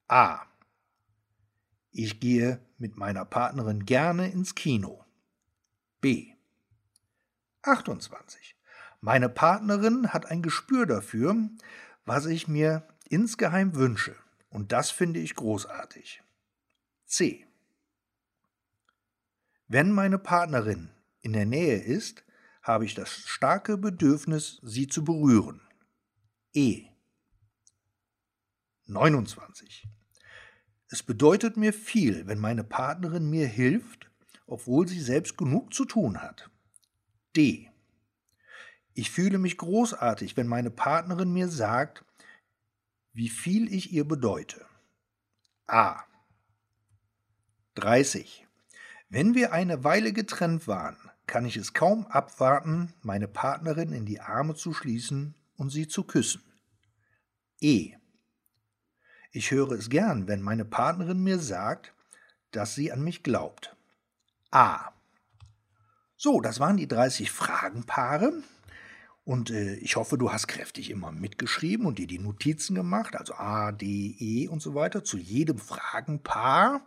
A. 0.09 0.47
Ich 1.91 2.21
gehe 2.21 2.65
mit 2.79 2.97
meiner 2.97 3.27
Partnerin 3.27 3.85
gerne 3.85 4.31
ins 4.31 4.55
Kino. 4.55 5.05
B. 6.01 6.33
28. 7.65 8.57
Meine 9.03 9.29
Partnerin 9.29 10.15
hat 10.15 10.25
ein 10.25 10.41
Gespür 10.41 10.87
dafür, 10.87 11.37
was 12.07 12.25
ich 12.25 12.49
mir 12.49 12.89
insgeheim 13.11 13.75
wünsche, 13.75 14.17
und 14.49 14.73
das 14.73 14.91
finde 14.91 15.21
ich 15.21 15.35
großartig. 15.35 16.23
C. 17.07 17.47
Wenn 19.69 19.93
meine 19.93 20.19
Partnerin 20.19 20.91
in 21.23 21.33
der 21.33 21.47
Nähe 21.47 21.77
ist, 21.77 22.25
habe 22.63 22.85
ich 22.85 22.95
das 22.95 23.11
starke 23.11 23.79
Bedürfnis, 23.79 24.59
sie 24.63 24.89
zu 24.89 25.05
berühren. 25.05 25.61
E. 26.53 26.89
29. 28.87 29.89
Es 30.89 31.03
bedeutet 31.03 31.57
mir 31.57 31.73
viel, 31.73 32.27
wenn 32.27 32.39
meine 32.39 32.65
Partnerin 32.65 33.31
mir 33.31 33.47
hilft, 33.47 34.11
obwohl 34.47 34.89
sie 34.89 35.01
selbst 35.01 35.37
genug 35.37 35.75
zu 35.75 35.85
tun 35.85 36.23
hat. 36.23 36.51
D. 37.37 37.71
Ich 38.95 39.11
fühle 39.11 39.39
mich 39.39 39.59
großartig, 39.59 40.37
wenn 40.37 40.47
meine 40.47 40.71
Partnerin 40.71 41.33
mir 41.33 41.49
sagt, 41.49 42.05
wie 43.13 43.29
viel 43.29 43.73
ich 43.73 43.93
ihr 43.93 44.07
bedeute. 44.07 44.67
A. 45.67 46.06
30. 47.77 48.47
Wenn 49.09 49.35
wir 49.35 49.53
eine 49.53 49.85
Weile 49.85 50.13
getrennt 50.13 50.67
waren, 50.67 50.97
kann 51.27 51.45
ich 51.45 51.57
es 51.57 51.75
kaum 51.75 52.07
abwarten, 52.07 52.93
meine 53.03 53.29
Partnerin 53.29 53.93
in 53.93 54.07
die 54.07 54.21
Arme 54.21 54.55
zu 54.55 54.73
schließen 54.73 55.35
und 55.57 55.71
sie 55.71 55.87
zu 55.87 56.05
küssen. 56.05 56.43
E. 57.61 57.95
Ich 59.33 59.51
höre 59.51 59.73
es 59.73 59.91
gern, 59.91 60.29
wenn 60.29 60.41
meine 60.41 60.65
Partnerin 60.65 61.23
mir 61.23 61.39
sagt, 61.39 61.93
dass 62.51 62.75
sie 62.75 62.93
an 62.93 63.03
mich 63.03 63.23
glaubt. 63.23 63.77
A. 64.51 64.93
So, 66.17 66.41
das 66.41 66.61
waren 66.61 66.79
die 66.79 66.89
30 66.89 67.31
Fragenpaare. 67.31 68.33
Und 69.25 69.51
äh, 69.51 69.75
ich 69.75 69.97
hoffe, 69.97 70.17
du 70.17 70.33
hast 70.33 70.47
kräftig 70.47 70.91
immer 70.91 71.13
mitgeschrieben 71.13 71.85
und 71.85 71.99
dir 71.99 72.07
die 72.07 72.21
Notizen 72.21 72.75
gemacht, 72.75 73.17
also 73.17 73.35
A, 73.35 73.73
D, 73.73 74.17
E 74.19 74.49
und 74.49 74.63
so 74.63 74.75
weiter, 74.75 75.05
zu 75.05 75.19
jedem 75.19 75.59
Fragenpaar 75.59 76.81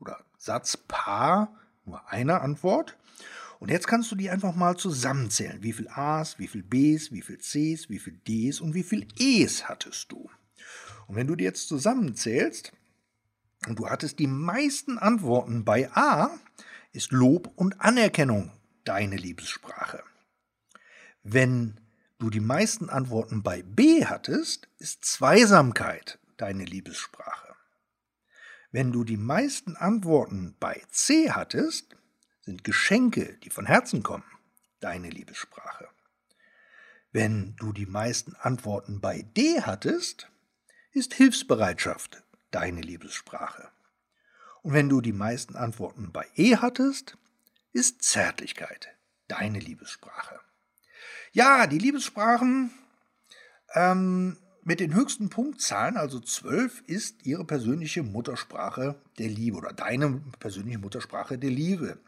oder 0.00 0.24
Satzpaar 0.38 1.54
nur 1.84 2.08
eine 2.08 2.40
Antwort. 2.40 2.96
Und 3.60 3.70
jetzt 3.70 3.86
kannst 3.86 4.10
du 4.10 4.16
die 4.16 4.30
einfach 4.30 4.54
mal 4.54 4.76
zusammenzählen. 4.76 5.62
Wie 5.62 5.72
viel 5.72 5.88
A's, 5.88 6.38
wie 6.38 6.48
viel 6.48 6.62
B's, 6.62 7.12
wie 7.12 7.22
viel 7.22 7.38
C's, 7.38 7.88
wie 7.88 7.98
viel 7.98 8.18
D's 8.26 8.60
und 8.60 8.74
wie 8.74 8.82
viel 8.82 9.06
E's 9.18 9.68
hattest 9.68 10.12
du? 10.12 10.28
Und 11.06 11.16
wenn 11.16 11.26
du 11.26 11.36
die 11.36 11.44
jetzt 11.44 11.68
zusammenzählst 11.68 12.72
und 13.66 13.78
du 13.78 13.88
hattest 13.88 14.18
die 14.18 14.26
meisten 14.26 14.98
Antworten 14.98 15.64
bei 15.64 15.90
A, 15.92 16.30
ist 16.92 17.12
Lob 17.12 17.52
und 17.56 17.80
Anerkennung 17.80 18.52
deine 18.84 19.16
Liebessprache. 19.16 20.02
Wenn 21.22 21.80
du 22.18 22.30
die 22.30 22.40
meisten 22.40 22.90
Antworten 22.90 23.42
bei 23.42 23.62
B 23.62 24.04
hattest, 24.04 24.68
ist 24.78 25.04
Zweisamkeit 25.04 26.18
deine 26.36 26.64
Liebessprache. 26.64 27.53
Wenn 28.74 28.90
du 28.90 29.04
die 29.04 29.16
meisten 29.16 29.76
Antworten 29.76 30.56
bei 30.58 30.82
C 30.90 31.30
hattest, 31.30 31.94
sind 32.40 32.64
Geschenke, 32.64 33.38
die 33.44 33.50
von 33.50 33.66
Herzen 33.66 34.02
kommen, 34.02 34.24
deine 34.80 35.10
Liebessprache. 35.10 35.88
Wenn 37.12 37.54
du 37.54 37.72
die 37.72 37.86
meisten 37.86 38.34
Antworten 38.34 39.00
bei 39.00 39.22
D 39.22 39.62
hattest, 39.62 40.28
ist 40.90 41.14
Hilfsbereitschaft 41.14 42.24
deine 42.50 42.80
Liebessprache. 42.80 43.70
Und 44.62 44.72
wenn 44.72 44.88
du 44.88 45.00
die 45.00 45.12
meisten 45.12 45.54
Antworten 45.54 46.10
bei 46.10 46.26
E 46.34 46.56
hattest, 46.56 47.16
ist 47.72 48.02
Zärtlichkeit 48.02 48.88
deine 49.28 49.60
Liebessprache. 49.60 50.40
Ja, 51.30 51.68
die 51.68 51.78
Liebessprachen 51.78 52.72
ähm, 53.72 54.36
mit 54.64 54.80
den 54.80 54.94
höchsten 54.94 55.28
Punktzahlen, 55.28 55.96
also 55.96 56.20
12, 56.20 56.84
ist 56.86 57.26
ihre 57.26 57.44
persönliche 57.44 58.02
Muttersprache 58.02 58.96
der 59.18 59.28
Liebe 59.28 59.58
oder 59.58 59.72
deine 59.72 60.22
persönliche 60.40 60.78
Muttersprache 60.78 61.38
der 61.38 61.50
Liebe. 61.50 61.98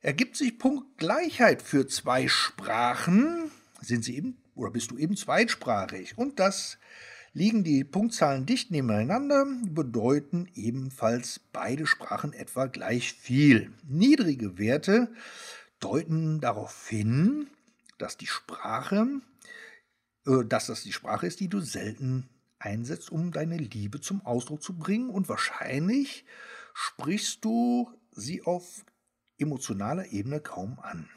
Ergibt 0.00 0.36
sich 0.36 0.58
Punktgleichheit 0.58 1.62
für 1.62 1.86
zwei 1.86 2.28
Sprachen, 2.28 3.50
sind 3.80 4.04
sie 4.04 4.16
eben 4.16 4.36
oder 4.54 4.70
bist 4.70 4.90
du 4.90 4.98
eben 4.98 5.16
zweitsprachig 5.16 6.16
und 6.16 6.38
das 6.38 6.78
liegen 7.34 7.64
die 7.64 7.84
Punktzahlen 7.84 8.46
dicht 8.46 8.70
nebeneinander, 8.70 9.46
bedeuten 9.64 10.48
ebenfalls 10.54 11.40
beide 11.52 11.86
Sprachen 11.86 12.32
etwa 12.32 12.66
gleich 12.66 13.12
viel. 13.14 13.72
Niedrige 13.88 14.58
Werte 14.58 15.12
deuten 15.80 16.40
darauf 16.40 16.88
hin, 16.88 17.48
dass 17.98 18.16
die 18.16 18.26
Sprache, 18.26 19.06
dass 20.24 20.66
das 20.66 20.82
die 20.82 20.92
Sprache 20.92 21.26
ist, 21.26 21.40
die 21.40 21.48
du 21.48 21.60
selten 21.60 22.28
einsetzt, 22.58 23.10
um 23.10 23.32
deine 23.32 23.56
Liebe 23.56 24.00
zum 24.00 24.24
Ausdruck 24.24 24.62
zu 24.62 24.74
bringen 24.76 25.10
und 25.10 25.28
wahrscheinlich 25.28 26.24
sprichst 26.74 27.44
du 27.44 27.90
sie 28.12 28.42
auf 28.42 28.84
emotionaler 29.38 30.06
Ebene 30.12 30.40
kaum 30.40 30.78
an. 30.78 31.08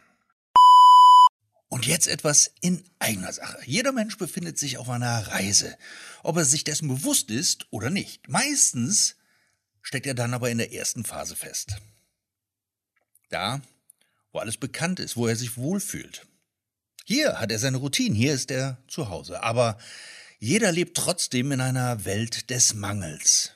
Und 1.68 1.86
jetzt 1.86 2.08
etwas 2.08 2.52
in 2.62 2.84
eigener 3.00 3.34
Sache. 3.34 3.60
Jeder 3.66 3.92
Mensch 3.92 4.18
befindet 4.18 4.58
sich 4.58 4.78
auf 4.78 4.90
einer 4.90 5.28
Reise, 5.28 5.78
ob 6.24 6.38
er 6.38 6.46
sich 6.46 6.64
dessen 6.64 6.88
bewusst 6.88 7.32
ist 7.32 7.68
oder 7.72 7.90
nicht. 7.90 8.30
Meistens 8.30 9.16
steckt 9.82 10.06
er 10.08 10.14
dann 10.14 10.34
aber 10.34 10.50
in 10.50 10.58
der 10.58 10.74
ersten 10.74 11.04
Phase 11.04 11.36
fest. 11.36 11.76
Da, 13.30 13.62
wo 14.32 14.40
alles 14.40 14.58
bekannt 14.58 15.00
ist, 15.00 15.18
wo 15.18 15.28
er 15.28 15.36
sich 15.36 15.58
wohlfühlt. 15.58 16.26
Hier 17.08 17.40
hat 17.40 17.52
er 17.52 17.60
seine 17.60 17.78
Routine, 17.78 18.16
hier 18.16 18.34
ist 18.34 18.50
er 18.50 18.80
zu 18.88 19.10
Hause. 19.10 19.44
Aber 19.44 19.78
jeder 20.40 20.72
lebt 20.72 20.98
trotzdem 20.98 21.52
in 21.52 21.62
einer 21.62 22.04
Welt 22.04 22.50
des 22.50 22.74
Mangels, 22.74 23.52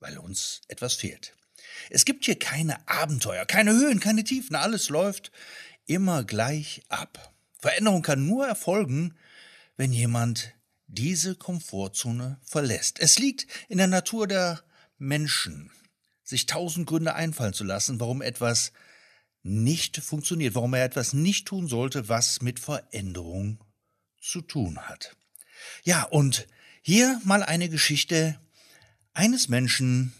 weil 0.00 0.16
uns 0.16 0.62
etwas 0.68 0.94
fehlt. 0.94 1.34
Es 1.90 2.06
gibt 2.06 2.24
hier 2.24 2.38
keine 2.38 2.88
Abenteuer, 2.88 3.44
keine 3.44 3.72
Höhen, 3.72 4.00
keine 4.00 4.24
Tiefen, 4.24 4.56
alles 4.56 4.88
läuft 4.88 5.32
immer 5.84 6.24
gleich 6.24 6.82
ab. 6.88 7.34
Veränderung 7.58 8.00
kann 8.00 8.26
nur 8.26 8.46
erfolgen, 8.46 9.14
wenn 9.76 9.92
jemand 9.92 10.54
diese 10.86 11.34
Komfortzone 11.34 12.40
verlässt. 12.42 13.00
Es 13.00 13.18
liegt 13.18 13.46
in 13.68 13.76
der 13.76 13.86
Natur 13.86 14.26
der 14.26 14.62
Menschen, 14.96 15.70
sich 16.22 16.46
tausend 16.46 16.86
Gründe 16.86 17.14
einfallen 17.14 17.52
zu 17.52 17.64
lassen, 17.64 18.00
warum 18.00 18.22
etwas 18.22 18.72
nicht 19.44 19.98
funktioniert, 19.98 20.54
warum 20.54 20.74
er 20.74 20.84
etwas 20.84 21.12
nicht 21.12 21.46
tun 21.46 21.68
sollte, 21.68 22.08
was 22.08 22.42
mit 22.42 22.58
Veränderung 22.58 23.62
zu 24.20 24.40
tun 24.40 24.78
hat. 24.78 25.16
Ja, 25.84 26.02
und 26.04 26.48
hier 26.82 27.20
mal 27.24 27.42
eine 27.42 27.68
Geschichte 27.68 28.40
eines 29.12 29.48
Menschen, 29.48 30.12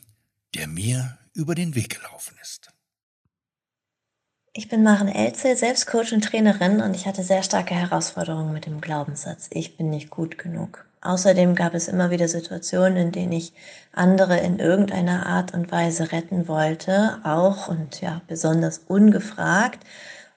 der 0.55 0.69
mir 0.69 1.19
über 1.33 1.55
den 1.55 1.75
Weg 1.75 1.99
gelaufen 2.01 2.37
ist. 2.41 2.71
Ich 4.53 4.69
bin 4.69 4.85
Maren 4.85 5.09
Elze, 5.09 5.57
Selbstcoach 5.57 6.13
und 6.13 6.23
Trainerin 6.23 6.81
und 6.81 6.95
ich 6.95 7.07
hatte 7.07 7.25
sehr 7.25 7.43
starke 7.43 7.75
Herausforderungen 7.75 8.53
mit 8.53 8.67
dem 8.67 8.81
Glaubenssatz, 8.81 9.49
ich 9.51 9.77
bin 9.77 9.91
nicht 9.91 10.11
gut 10.11 10.39
genug. 10.39 10.87
Außerdem 11.05 11.55
gab 11.55 11.75
es 11.75 11.87
immer 11.87 12.11
wieder 12.11 12.29
Situationen, 12.29 12.97
in 12.97 13.13
denen 13.13 13.33
ich 13.33 13.53
andere 13.93 14.39
in 14.39 14.59
irgendeiner 14.59 15.27
Art 15.27 15.53
und 15.53 15.71
Weise 15.71 16.13
retten 16.13 16.49
wollte, 16.49 17.19
auch 17.25 17.69
und 17.69 18.01
ja, 18.01 18.23
besonders 18.27 18.79
ungefragt. 18.89 19.81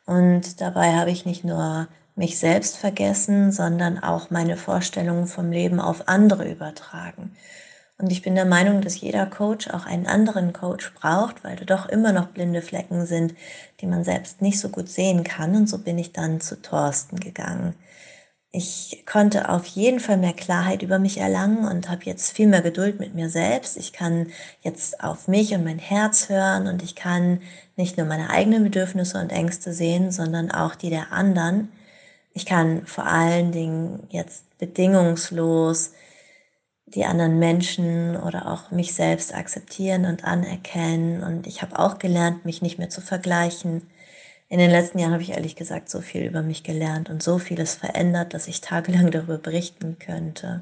Und 0.05 0.59
dabei 0.59 0.93
habe 0.93 1.09
ich 1.09 1.25
nicht 1.25 1.45
nur 1.45 1.87
mich 2.15 2.37
selbst 2.37 2.77
vergessen, 2.77 3.53
sondern 3.53 3.99
auch 4.03 4.29
meine 4.29 4.57
Vorstellungen 4.57 5.27
vom 5.27 5.51
Leben 5.51 5.79
auf 5.79 6.09
andere 6.09 6.49
übertragen. 6.51 7.31
Und 7.97 8.11
ich 8.11 8.21
bin 8.21 8.35
der 8.35 8.45
Meinung, 8.45 8.81
dass 8.81 8.99
jeder 8.99 9.25
Coach 9.25 9.69
auch 9.69 9.85
einen 9.85 10.05
anderen 10.05 10.51
Coach 10.51 10.93
braucht, 10.95 11.43
weil 11.43 11.55
da 11.55 11.65
doch 11.65 11.87
immer 11.87 12.11
noch 12.11 12.27
blinde 12.27 12.61
Flecken 12.61 13.05
sind, 13.05 13.33
die 13.79 13.87
man 13.87 14.03
selbst 14.03 14.41
nicht 14.41 14.59
so 14.59 14.69
gut 14.69 14.89
sehen 14.89 15.23
kann. 15.23 15.55
Und 15.55 15.67
so 15.67 15.79
bin 15.79 15.97
ich 15.97 16.11
dann 16.11 16.41
zu 16.41 16.61
Thorsten 16.61 17.19
gegangen. 17.19 17.73
Ich 18.51 19.03
konnte 19.05 19.49
auf 19.49 19.65
jeden 19.65 19.99
Fall 19.99 20.17
mehr 20.17 20.33
Klarheit 20.33 20.81
über 20.81 20.99
mich 20.99 21.17
erlangen 21.17 21.67
und 21.67 21.89
habe 21.89 22.05
jetzt 22.05 22.31
viel 22.31 22.47
mehr 22.47 22.61
Geduld 22.61 22.99
mit 22.99 23.13
mir 23.13 23.29
selbst. 23.29 23.77
Ich 23.77 23.93
kann 23.93 24.27
jetzt 24.61 25.03
auf 25.03 25.27
mich 25.27 25.53
und 25.53 25.63
mein 25.63 25.79
Herz 25.79 26.29
hören 26.29 26.67
und 26.67 26.81
ich 26.81 26.95
kann 26.95 27.41
nicht 27.75 27.97
nur 27.97 28.07
meine 28.07 28.29
eigenen 28.29 28.63
Bedürfnisse 28.63 29.19
und 29.19 29.31
Ängste 29.31 29.73
sehen, 29.73 30.11
sondern 30.11 30.49
auch 30.49 30.75
die 30.75 30.89
der 30.89 31.11
anderen. 31.11 31.69
Ich 32.33 32.45
kann 32.45 32.85
vor 32.87 33.05
allen 33.05 33.51
Dingen 33.51 34.07
jetzt 34.09 34.43
bedingungslos 34.59 35.91
die 36.87 37.05
anderen 37.05 37.39
Menschen 37.39 38.15
oder 38.15 38.47
auch 38.51 38.71
mich 38.71 38.93
selbst 38.93 39.33
akzeptieren 39.35 40.05
und 40.05 40.23
anerkennen. 40.23 41.21
Und 41.23 41.47
ich 41.47 41.61
habe 41.61 41.77
auch 41.77 41.99
gelernt, 41.99 42.45
mich 42.45 42.61
nicht 42.61 42.77
mehr 42.79 42.89
zu 42.89 43.01
vergleichen. 43.01 43.83
In 44.49 44.59
den 44.59 44.71
letzten 44.71 44.99
Jahren 44.99 45.11
habe 45.11 45.23
ich 45.23 45.31
ehrlich 45.31 45.55
gesagt 45.55 45.89
so 45.89 45.99
viel 45.99 46.23
über 46.23 46.41
mich 46.41 46.63
gelernt 46.63 47.09
und 47.09 47.21
so 47.21 47.37
vieles 47.37 47.75
verändert, 47.75 48.33
dass 48.33 48.47
ich 48.47 48.61
tagelang 48.61 49.11
darüber 49.11 49.37
berichten 49.37 49.97
könnte. 49.99 50.61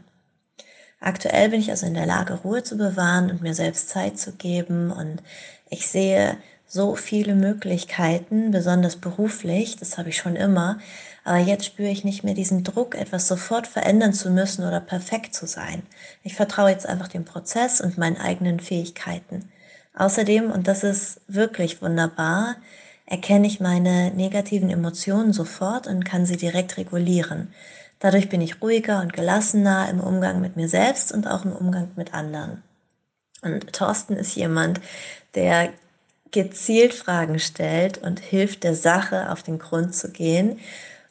Aktuell 1.00 1.50
bin 1.50 1.60
ich 1.60 1.70
also 1.70 1.86
in 1.86 1.94
der 1.94 2.08
Lage, 2.08 2.34
Ruhe 2.34 2.64
zu 2.64 2.78
bewahren 2.78 3.30
und 3.30 3.42
mir 3.42 3.54
selbst 3.54 3.90
Zeit 3.90 4.18
zu 4.18 4.32
geben. 4.32 4.92
Und 4.92 5.22
ich 5.70 5.88
sehe 5.88 6.38
so 6.66 6.96
viele 6.96 7.36
Möglichkeiten, 7.36 8.50
besonders 8.50 8.96
beruflich, 8.96 9.76
das 9.78 10.00
habe 10.00 10.10
ich 10.10 10.18
schon 10.18 10.36
immer, 10.36 10.80
aber 11.24 11.38
jetzt 11.38 11.66
spüre 11.66 11.90
ich 11.90 12.04
nicht 12.04 12.24
mehr 12.24 12.34
diesen 12.34 12.64
Druck, 12.64 12.96
etwas 12.96 13.28
sofort 13.28 13.68
verändern 13.68 14.14
zu 14.14 14.32
müssen 14.32 14.66
oder 14.66 14.80
perfekt 14.80 15.36
zu 15.36 15.46
sein. 15.46 15.84
Ich 16.24 16.36
vertraue 16.36 16.72
jetzt 16.72 16.88
einfach 16.88 17.08
dem 17.08 17.24
Prozess 17.24 17.82
und 17.82 17.98
meinen 18.00 18.18
eigenen 18.18 18.60
Fähigkeiten. 18.60 19.52
Außerdem, 19.96 20.52
und 20.52 20.68
das 20.68 20.84
ist 20.84 21.22
wirklich 21.28 21.82
wunderbar, 21.82 22.56
erkenne 23.06 23.48
ich 23.48 23.60
meine 23.60 24.12
negativen 24.12 24.70
Emotionen 24.70 25.34
sofort 25.34 25.88
und 25.88 26.06
kann 26.06 26.26
sie 26.26 26.38
direkt 26.38 26.78
regulieren. 26.78 27.54
Dadurch 28.00 28.30
bin 28.30 28.42
ich 28.42 28.62
ruhiger 28.62 29.02
und 29.02 29.14
gelassener 29.14 29.90
im 29.90 30.00
Umgang 30.00 30.42
mit 30.42 30.56
mir 30.56 30.68
selbst 30.68 31.12
und 31.12 31.28
auch 31.28 31.46
im 31.46 31.54
Umgang 31.54 31.92
mit 31.96 32.14
anderen. 32.14 32.64
Und 33.42 33.74
Thorsten 33.74 34.16
ist 34.16 34.36
jemand, 34.36 34.82
der 35.36 35.70
gezielt 36.32 36.94
Fragen 36.94 37.40
stellt 37.40 37.98
und 38.00 38.20
hilft 38.20 38.64
der 38.64 38.76
Sache 38.76 39.32
auf 39.32 39.44
den 39.44 39.60
Grund 39.60 39.96
zu 39.96 40.12
gehen 40.12 40.60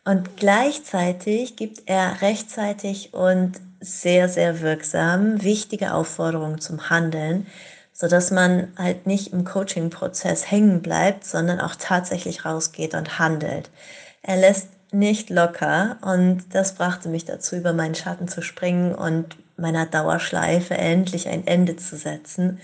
und 0.05 0.37
gleichzeitig 0.37 1.57
gibt 1.57 1.83
er 1.87 2.21
rechtzeitig 2.21 3.15
und 3.15 3.53
sehr, 3.81 4.29
sehr 4.29 4.61
wirksam 4.61 5.43
wichtige 5.43 5.95
Aufforderungen 5.95 6.61
zum 6.61 6.91
Handeln, 6.91 7.47
so 7.95 8.09
dass 8.09 8.33
man 8.33 8.73
halt 8.77 9.07
nicht 9.07 9.33
im 9.33 9.45
Coaching-Prozess 9.45 10.51
hängen 10.51 10.83
bleibt, 10.83 11.25
sondern 11.25 11.61
auch 11.61 11.77
tatsächlich 11.79 12.45
rausgeht 12.45 12.93
und 12.95 13.21
handelt. 13.21 13.71
Er 14.23 14.37
lässt 14.37 14.69
nicht 14.91 15.31
locker 15.31 15.97
und 16.03 16.45
das 16.53 16.75
brachte 16.75 17.09
mich 17.09 17.25
dazu, 17.25 17.57
über 17.57 17.73
meinen 17.73 17.95
Schatten 17.95 18.27
zu 18.27 18.43
springen 18.43 18.95
und 18.95 19.37
meiner 19.57 19.87
Dauerschleife 19.87 20.75
endlich 20.75 21.29
ein 21.29 21.47
Ende 21.47 21.77
zu 21.77 21.97
setzen. 21.97 22.61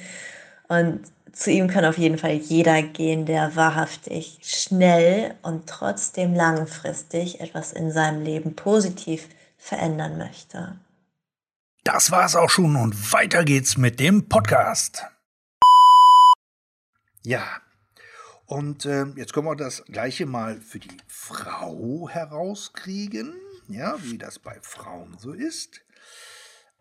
Und 0.69 1.01
zu 1.33 1.53
ihm 1.53 1.69
kann 1.69 1.85
auf 1.85 1.97
jeden 1.97 2.19
Fall 2.19 2.33
jeder 2.35 2.83
gehen, 2.83 3.25
der 3.25 3.55
wahrhaftig 3.55 4.41
schnell 4.43 5.35
und 5.43 5.69
trotzdem 5.69 6.35
langfristig 6.35 7.41
etwas 7.41 7.73
in 7.73 7.93
seinem 7.93 8.23
Leben 8.23 8.57
positiv 8.57 9.29
verändern 9.59 10.19
möchte. 10.19 10.77
Das 11.85 12.11
war's 12.11 12.35
auch 12.35 12.51
schon 12.51 12.75
und 12.75 13.13
weiter 13.13 13.45
geht's 13.45 13.77
mit 13.77 14.01
dem 14.01 14.29
Podcast. 14.29 15.05
Ja, 17.23 17.61
Und 18.51 18.85
äh, 18.85 19.05
jetzt 19.15 19.33
können 19.33 19.47
wir 19.47 19.55
das 19.55 19.85
gleiche 19.85 20.27
mal 20.27 20.61
für 20.61 20.81
die 20.81 20.97
Frau 21.07 22.09
herauskriegen, 22.09 23.33
ja, 23.69 23.95
wie 24.03 24.19
das 24.19 24.41
bei 24.41 24.59
Frauen 24.61 25.17
so 25.19 25.33
ist. 25.33 25.83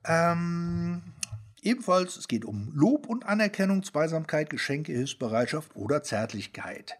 Ähm, 0.03 1.13
ebenfalls, 1.61 2.17
es 2.17 2.27
geht 2.27 2.43
um 2.43 2.71
Lob 2.73 3.05
und 3.05 3.23
Anerkennung, 3.23 3.83
Zweisamkeit, 3.83 4.49
Geschenke, 4.49 4.93
Hilfsbereitschaft 4.93 5.75
oder 5.75 6.01
Zärtlichkeit. 6.01 6.97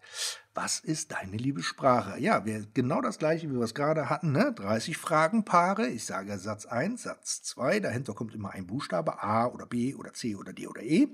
Was 0.61 0.81
ist 0.81 1.13
deine 1.13 1.37
Liebessprache? 1.37 2.19
Ja, 2.19 2.43
wir, 2.43 2.65
genau 2.73 2.99
das 2.99 3.17
gleiche, 3.17 3.49
wie 3.49 3.53
wir 3.53 3.63
es 3.63 3.73
gerade 3.73 4.09
hatten, 4.09 4.33
ne? 4.33 4.51
30 4.51 4.97
Fragenpaare. 4.97 5.87
Ich 5.87 6.03
sage 6.03 6.37
Satz 6.37 6.65
1, 6.65 7.01
Satz 7.01 7.41
2, 7.43 7.79
dahinter 7.79 8.13
kommt 8.13 8.35
immer 8.35 8.51
ein 8.51 8.67
Buchstabe, 8.67 9.23
A 9.23 9.45
oder 9.45 9.65
B 9.65 9.95
oder 9.95 10.11
C 10.11 10.35
oder 10.35 10.51
D 10.51 10.67
oder 10.67 10.81
E. 10.81 11.07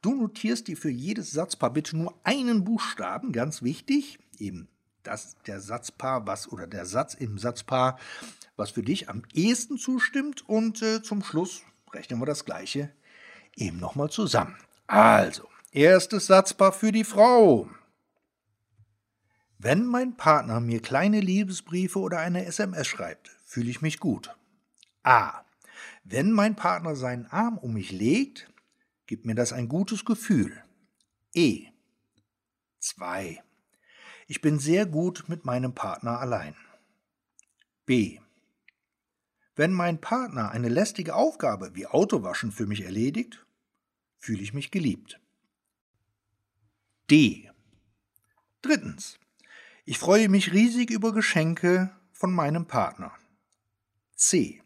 Du 0.00 0.14
notierst 0.14 0.68
dir 0.68 0.76
für 0.78 0.88
jedes 0.88 1.32
Satzpaar 1.32 1.70
bitte 1.70 1.98
nur 1.98 2.14
einen 2.24 2.64
Buchstaben, 2.64 3.32
ganz 3.32 3.60
wichtig, 3.62 4.20
eben 4.38 4.68
das 5.02 5.36
der 5.46 5.60
Satzpaar, 5.60 6.26
was 6.26 6.50
oder 6.50 6.66
der 6.66 6.86
Satz 6.86 7.12
im 7.12 7.36
Satzpaar, 7.36 7.98
was 8.56 8.70
für 8.70 8.82
dich 8.82 9.10
am 9.10 9.22
ehesten 9.34 9.76
zustimmt 9.76 10.48
und 10.48 10.80
äh, 10.80 11.02
zum 11.02 11.22
Schluss 11.22 11.60
rechnen 11.92 12.20
wir 12.20 12.26
das 12.26 12.46
gleiche 12.46 12.88
eben 13.54 13.80
nochmal 13.80 14.08
zusammen. 14.08 14.56
Also, 14.86 15.46
erstes 15.72 16.26
Satzpaar 16.28 16.72
für 16.72 16.90
die 16.90 17.04
Frau. 17.04 17.68
Wenn 19.60 19.86
mein 19.86 20.16
Partner 20.16 20.60
mir 20.60 20.80
kleine 20.80 21.20
Liebesbriefe 21.20 21.98
oder 21.98 22.20
eine 22.20 22.46
SMS 22.46 22.86
schreibt, 22.86 23.36
fühle 23.44 23.70
ich 23.70 23.82
mich 23.82 23.98
gut. 23.98 24.36
A. 25.02 25.44
Wenn 26.04 26.30
mein 26.30 26.54
Partner 26.54 26.94
seinen 26.94 27.26
Arm 27.26 27.58
um 27.58 27.72
mich 27.72 27.90
legt, 27.90 28.48
gibt 29.06 29.26
mir 29.26 29.34
das 29.34 29.52
ein 29.52 29.68
gutes 29.68 30.04
Gefühl. 30.04 30.62
E. 31.34 31.66
2. 32.78 33.42
Ich 34.28 34.40
bin 34.40 34.60
sehr 34.60 34.86
gut 34.86 35.24
mit 35.26 35.44
meinem 35.44 35.74
Partner 35.74 36.20
allein. 36.20 36.54
B. 37.84 38.20
Wenn 39.56 39.72
mein 39.72 40.00
Partner 40.00 40.52
eine 40.52 40.68
lästige 40.68 41.16
Aufgabe 41.16 41.74
wie 41.74 41.88
Autowaschen 41.88 42.52
für 42.52 42.66
mich 42.66 42.84
erledigt, 42.84 43.44
fühle 44.18 44.42
ich 44.42 44.54
mich 44.54 44.70
geliebt. 44.70 45.20
D. 47.10 47.50
Drittens. 48.62 49.18
Ich 49.90 49.98
freue 49.98 50.28
mich 50.28 50.52
riesig 50.52 50.90
über 50.90 51.14
Geschenke 51.14 51.90
von 52.12 52.30
meinem 52.30 52.66
Partner. 52.66 53.10
C. 54.14 54.62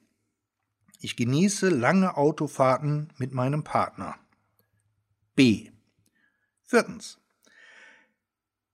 Ich 0.99 1.15
genieße 1.15 1.69
lange 1.69 2.17
Autofahrten 2.17 3.13
mit 3.19 3.33
meinem 3.33 3.63
Partner. 3.63 4.19
B. 5.37 5.71
Viertens. 6.65 7.21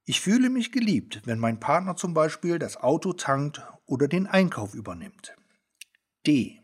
Ich 0.07 0.23
fühle 0.23 0.49
mich 0.49 0.73
geliebt, 0.73 1.21
wenn 1.27 1.39
mein 1.39 1.61
Partner 1.61 1.97
zum 1.97 2.15
Beispiel 2.15 2.59
das 2.59 2.79
Auto 2.79 3.13
tankt 3.13 3.63
oder 3.85 4.09
den 4.09 4.27
Einkauf 4.27 4.73
übernimmt. 4.73 5.37
D. 6.27 6.63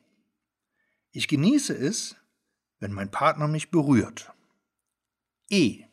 Ich 1.11 1.29
genieße 1.29 1.75
es, 1.77 2.16
wenn 2.79 2.92
mein 2.92 3.11
Partner 3.11 3.49
mich 3.49 3.70
berührt. 3.70 4.33
E. 5.51 5.85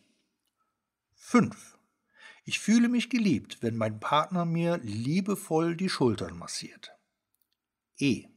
5. 1.16 1.78
Ich 2.52 2.60
fühle 2.60 2.90
mich 2.90 3.10
geliebt, 3.10 3.60
wenn 3.62 3.78
mein 3.78 4.02
Partner 4.02 4.44
mir 4.44 4.78
liebevoll 4.80 5.78
die 5.78 5.88
Schultern 5.88 6.38
massiert. 6.38 6.92
E. 7.98 8.28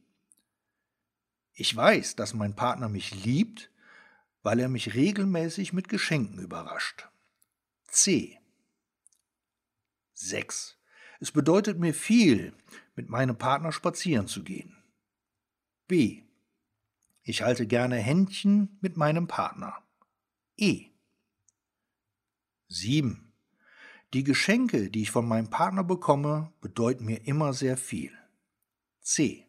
Ich 1.51 1.75
weiß, 1.75 2.15
dass 2.15 2.33
mein 2.33 2.55
Partner 2.55 2.87
mich 2.87 3.13
liebt, 3.25 3.71
weil 4.41 4.61
er 4.61 4.69
mich 4.69 4.93
regelmäßig 4.93 5.73
mit 5.73 5.89
Geschenken 5.89 6.39
überrascht. 6.39 7.09
C. 7.87 8.39
6. 10.13 10.77
Es 11.19 11.33
bedeutet 11.33 11.77
mir 11.77 11.93
viel, 11.93 12.53
mit 12.95 13.09
meinem 13.09 13.37
Partner 13.37 13.73
spazieren 13.73 14.27
zu 14.27 14.45
gehen. 14.45 14.81
B. 15.89 16.23
Ich 17.23 17.41
halte 17.41 17.67
gerne 17.67 17.97
Händchen 17.97 18.77
mit 18.79 18.95
meinem 18.95 19.27
Partner. 19.27 19.83
E. 20.55 20.85
7. 22.69 23.24
Die 24.13 24.23
Geschenke, 24.23 24.89
die 24.89 25.01
ich 25.01 25.11
von 25.11 25.27
meinem 25.27 25.49
Partner 25.49 25.83
bekomme, 25.83 26.53
bedeuten 26.61 27.05
mir 27.05 27.25
immer 27.25 27.53
sehr 27.53 27.77
viel. 27.77 28.11
C. 29.01 29.45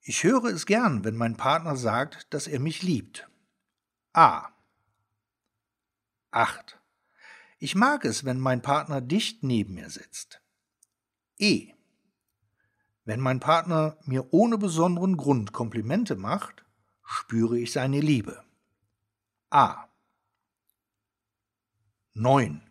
Ich 0.00 0.22
höre 0.22 0.44
es 0.44 0.66
gern, 0.66 1.04
wenn 1.04 1.16
mein 1.16 1.36
Partner 1.36 1.76
sagt, 1.76 2.32
dass 2.34 2.46
er 2.46 2.60
mich 2.60 2.82
liebt. 2.82 3.28
A. 4.12 4.50
8. 6.30 6.78
Ich 7.58 7.74
mag 7.74 8.04
es, 8.04 8.24
wenn 8.24 8.38
mein 8.38 8.60
Partner 8.60 9.00
dicht 9.00 9.42
neben 9.42 9.74
mir 9.74 9.88
sitzt. 9.88 10.42
E. 11.38 11.72
Wenn 13.04 13.20
mein 13.20 13.40
Partner 13.40 13.96
mir 14.04 14.32
ohne 14.32 14.58
besonderen 14.58 15.16
Grund 15.16 15.52
Komplimente 15.52 16.16
macht, 16.16 16.64
spüre 17.04 17.58
ich 17.58 17.72
seine 17.72 18.00
Liebe. 18.00 18.44
A. 19.50 19.88
9. 22.14 22.62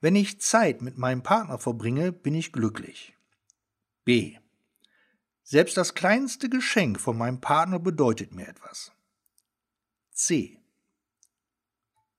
Wenn 0.00 0.14
ich 0.14 0.40
Zeit 0.40 0.80
mit 0.80 0.96
meinem 0.96 1.22
Partner 1.22 1.58
verbringe, 1.58 2.12
bin 2.12 2.34
ich 2.34 2.52
glücklich. 2.52 3.16
B. 4.04 4.38
Selbst 5.42 5.76
das 5.76 5.94
kleinste 5.94 6.48
Geschenk 6.48 7.00
von 7.00 7.18
meinem 7.18 7.40
Partner 7.40 7.78
bedeutet 7.78 8.32
mir 8.32 8.46
etwas. 8.46 8.92
C. 10.12 10.60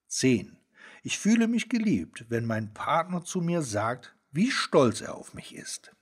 10. 0.07 0.57
Ich 1.03 1.19
fühle 1.19 1.47
mich 1.47 1.69
geliebt, 1.69 2.25
wenn 2.29 2.45
mein 2.45 2.73
Partner 2.73 3.23
zu 3.23 3.39
mir 3.39 3.61
sagt, 3.61 4.15
wie 4.31 4.51
stolz 4.51 5.01
er 5.01 5.15
auf 5.15 5.33
mich 5.33 5.55
ist. 5.55 5.95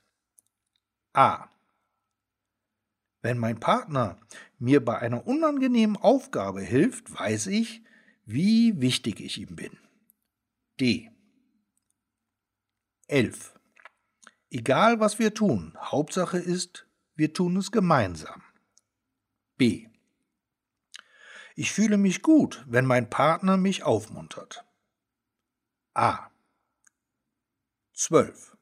A. 1.12 1.48
Wenn 3.20 3.38
mein 3.38 3.60
Partner 3.60 4.18
mir 4.58 4.84
bei 4.84 4.98
einer 4.98 5.26
unangenehmen 5.26 5.96
Aufgabe 5.96 6.60
hilft, 6.60 7.12
weiß 7.12 7.48
ich, 7.48 7.82
wie 8.24 8.80
wichtig 8.80 9.20
ich 9.20 9.38
ihm 9.38 9.54
bin. 9.54 9.76
D. 10.80 11.10
11. 13.08 13.54
Egal 14.50 15.00
was 15.00 15.18
wir 15.18 15.32
tun, 15.32 15.76
Hauptsache 15.80 16.38
ist, 16.38 16.86
wir 17.14 17.32
tun 17.32 17.56
es 17.56 17.72
gemeinsam. 17.72 18.42
B. 19.56 19.88
Ich 21.56 21.72
fühle 21.72 21.96
mich 21.96 22.22
gut, 22.22 22.64
wenn 22.68 22.84
mein 22.84 23.08
Partner 23.08 23.56
mich 23.56 23.82
aufmuntert. 23.82 24.64
A. 25.94 26.30
12. 27.94 28.56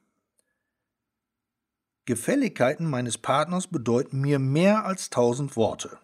Gefälligkeiten 2.05 2.89
meines 2.89 3.19
Partners 3.19 3.67
bedeuten 3.67 4.21
mir 4.21 4.39
mehr 4.39 4.85
als 4.85 5.11
tausend 5.11 5.57
Worte. 5.57 5.99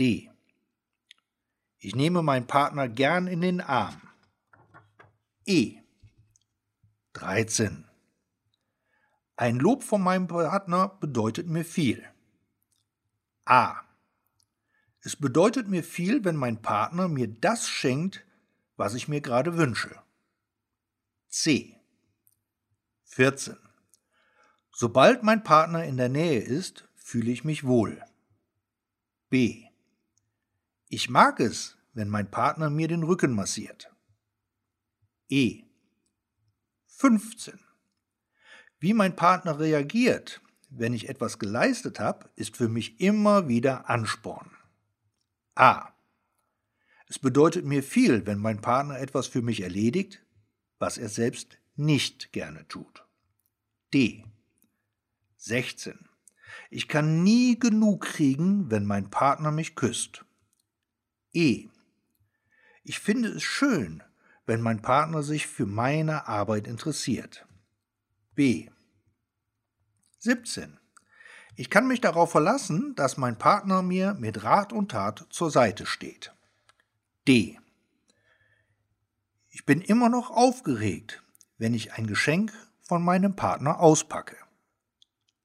D. 0.00 0.30
Ich 1.78 1.94
nehme 1.94 2.22
meinen 2.22 2.46
Partner 2.46 2.88
gern 2.88 3.26
in 3.26 3.42
den 3.42 3.60
Arm. 3.60 4.00
E. 5.44 5.78
13. 7.18 7.84
Ein 9.34 9.56
Lob 9.56 9.82
von 9.82 10.00
meinem 10.00 10.28
Partner 10.28 10.88
bedeutet 11.00 11.48
mir 11.48 11.64
viel. 11.64 12.04
A. 13.44 13.80
Es 15.00 15.16
bedeutet 15.16 15.66
mir 15.66 15.82
viel, 15.82 16.24
wenn 16.24 16.36
mein 16.36 16.62
Partner 16.62 17.08
mir 17.08 17.26
das 17.26 17.68
schenkt, 17.68 18.24
was 18.76 18.94
ich 18.94 19.08
mir 19.08 19.20
gerade 19.20 19.56
wünsche. 19.56 20.00
C. 21.28 21.76
14. 23.06 23.56
Sobald 24.70 25.24
mein 25.24 25.42
Partner 25.42 25.84
in 25.84 25.96
der 25.96 26.08
Nähe 26.08 26.38
ist, 26.38 26.88
fühle 26.94 27.32
ich 27.32 27.42
mich 27.42 27.66
wohl. 27.66 28.00
B. 29.28 29.64
Ich 30.88 31.10
mag 31.10 31.40
es, 31.40 31.76
wenn 31.94 32.08
mein 32.08 32.30
Partner 32.30 32.70
mir 32.70 32.86
den 32.86 33.02
Rücken 33.02 33.32
massiert. 33.32 33.90
E. 35.28 35.67
15. 36.98 37.60
Wie 38.80 38.92
mein 38.92 39.14
Partner 39.14 39.60
reagiert, 39.60 40.40
wenn 40.68 40.92
ich 40.92 41.08
etwas 41.08 41.38
geleistet 41.38 42.00
habe, 42.00 42.28
ist 42.34 42.56
für 42.56 42.68
mich 42.68 43.00
immer 43.00 43.46
wieder 43.46 43.88
Ansporn. 43.88 44.50
A. 45.54 45.92
Es 47.06 47.20
bedeutet 47.20 47.64
mir 47.64 47.84
viel, 47.84 48.26
wenn 48.26 48.38
mein 48.38 48.60
Partner 48.60 48.98
etwas 48.98 49.28
für 49.28 49.42
mich 49.42 49.60
erledigt, 49.60 50.26
was 50.80 50.98
er 50.98 51.08
selbst 51.08 51.58
nicht 51.76 52.32
gerne 52.32 52.66
tut. 52.66 53.06
D. 53.94 54.24
16. 55.36 56.08
Ich 56.68 56.88
kann 56.88 57.22
nie 57.22 57.60
genug 57.60 58.06
kriegen, 58.06 58.72
wenn 58.72 58.84
mein 58.84 59.08
Partner 59.08 59.52
mich 59.52 59.76
küsst. 59.76 60.24
E. 61.32 61.68
Ich 62.82 62.98
finde 62.98 63.28
es 63.28 63.44
schön, 63.44 64.02
wenn 64.48 64.62
mein 64.62 64.80
Partner 64.80 65.22
sich 65.22 65.46
für 65.46 65.66
meine 65.66 66.26
Arbeit 66.26 66.66
interessiert. 66.66 67.46
B. 68.34 68.70
17. 70.20 70.78
Ich 71.54 71.68
kann 71.68 71.86
mich 71.86 72.00
darauf 72.00 72.30
verlassen, 72.32 72.94
dass 72.94 73.18
mein 73.18 73.36
Partner 73.36 73.82
mir 73.82 74.14
mit 74.14 74.42
Rat 74.44 74.72
und 74.72 74.90
Tat 74.90 75.26
zur 75.28 75.50
Seite 75.50 75.84
steht. 75.84 76.32
D. 77.28 77.58
Ich 79.50 79.66
bin 79.66 79.82
immer 79.82 80.08
noch 80.08 80.30
aufgeregt, 80.30 81.22
wenn 81.58 81.74
ich 81.74 81.92
ein 81.92 82.06
Geschenk 82.06 82.50
von 82.80 83.02
meinem 83.02 83.36
Partner 83.36 83.80
auspacke. 83.80 84.36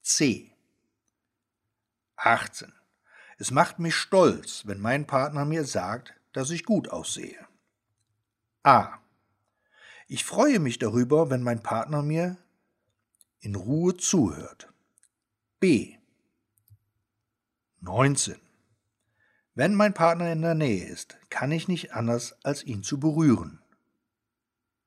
C. 0.02 0.56
18. 2.16 2.72
Es 3.38 3.52
macht 3.52 3.80
mich 3.80 3.96
stolz, 3.96 4.66
wenn 4.66 4.80
mein 4.80 5.06
Partner 5.06 5.44
mir 5.44 5.66
sagt, 5.66 6.14
dass 6.32 6.52
ich 6.52 6.64
gut 6.64 6.88
aussehe. 6.88 7.46
A. 8.64 9.00
Ich 10.08 10.24
freue 10.24 10.60
mich 10.60 10.80
darüber, 10.80 11.30
wenn 11.30 11.44
mein 11.44 11.62
Partner 11.62 12.02
mir 12.02 12.38
in 13.40 13.56
Ruhe 13.56 13.98
zuhört. 13.98 14.72
B. 15.60 15.98
19. 17.82 18.36
Wenn 19.56 19.76
mein 19.76 19.94
Partner 19.94 20.32
in 20.32 20.42
der 20.42 20.56
Nähe 20.56 20.86
ist, 20.86 21.18
kann 21.30 21.52
ich 21.52 21.68
nicht 21.68 21.94
anders, 21.94 22.38
als 22.44 22.64
ihn 22.64 22.84
zu 22.84 23.00
berühren. 23.00 23.62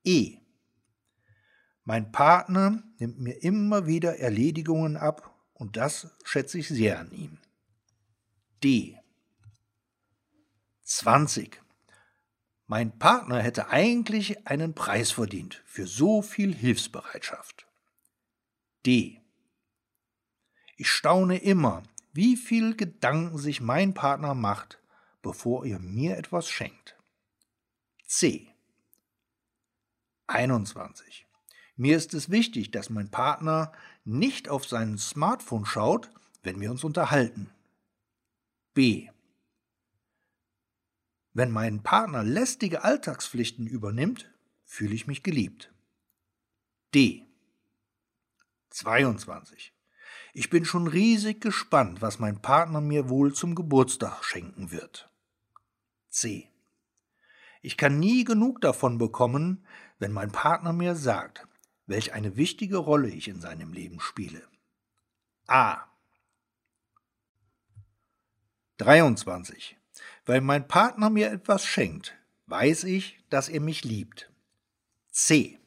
E. 0.04 0.38
Mein 1.84 2.10
Partner 2.10 2.82
nimmt 2.98 3.20
mir 3.20 3.42
immer 3.42 3.86
wieder 3.86 4.18
Erledigungen 4.18 4.96
ab 4.96 5.38
und 5.52 5.76
das 5.76 6.16
schätze 6.24 6.58
ich 6.58 6.68
sehr 6.68 6.98
an 6.98 7.12
ihm. 7.12 7.38
D. 8.64 8.98
20. 10.82 11.65
Mein 12.66 12.98
Partner 12.98 13.40
hätte 13.40 13.68
eigentlich 13.70 14.46
einen 14.46 14.74
Preis 14.74 15.12
verdient 15.12 15.62
für 15.66 15.86
so 15.86 16.20
viel 16.20 16.52
Hilfsbereitschaft. 16.52 17.66
D. 18.84 19.20
Ich 20.76 20.90
staune 20.90 21.38
immer, 21.38 21.84
wie 22.12 22.36
viel 22.36 22.74
Gedanken 22.76 23.38
sich 23.38 23.60
mein 23.60 23.94
Partner 23.94 24.34
macht, 24.34 24.80
bevor 25.22 25.64
er 25.64 25.78
mir 25.78 26.16
etwas 26.16 26.48
schenkt. 26.48 26.96
C. 28.04 28.48
21. 30.26 31.26
Mir 31.76 31.96
ist 31.96 32.14
es 32.14 32.30
wichtig, 32.30 32.72
dass 32.72 32.90
mein 32.90 33.10
Partner 33.10 33.72
nicht 34.04 34.48
auf 34.48 34.66
sein 34.66 34.98
Smartphone 34.98 35.66
schaut, 35.66 36.10
wenn 36.42 36.60
wir 36.60 36.70
uns 36.70 36.82
unterhalten. 36.84 37.50
B. 38.74 39.08
Wenn 41.36 41.50
mein 41.50 41.82
Partner 41.82 42.22
lästige 42.22 42.82
Alltagspflichten 42.82 43.66
übernimmt, 43.66 44.32
fühle 44.64 44.94
ich 44.94 45.06
mich 45.06 45.22
geliebt. 45.22 45.70
D. 46.94 47.26
22. 48.70 49.74
Ich 50.32 50.48
bin 50.48 50.64
schon 50.64 50.86
riesig 50.86 51.42
gespannt, 51.42 52.00
was 52.00 52.18
mein 52.18 52.40
Partner 52.40 52.80
mir 52.80 53.10
wohl 53.10 53.34
zum 53.34 53.54
Geburtstag 53.54 54.24
schenken 54.24 54.70
wird. 54.70 55.10
C. 56.08 56.50
Ich 57.60 57.76
kann 57.76 57.98
nie 57.98 58.24
genug 58.24 58.62
davon 58.62 58.96
bekommen, 58.96 59.66
wenn 59.98 60.12
mein 60.12 60.32
Partner 60.32 60.72
mir 60.72 60.94
sagt, 60.94 61.46
welch 61.84 62.14
eine 62.14 62.38
wichtige 62.38 62.78
Rolle 62.78 63.10
ich 63.10 63.28
in 63.28 63.42
seinem 63.42 63.74
Leben 63.74 64.00
spiele. 64.00 64.42
A. 65.46 65.84
23. 68.78 69.76
Weil 70.24 70.40
mein 70.40 70.68
Partner 70.68 71.10
mir 71.10 71.30
etwas 71.30 71.64
schenkt, 71.64 72.16
weiß 72.46 72.84
ich, 72.84 73.18
dass 73.30 73.48
er 73.48 73.60
mich 73.60 73.84
liebt. 73.84 74.30
C. 75.10 75.58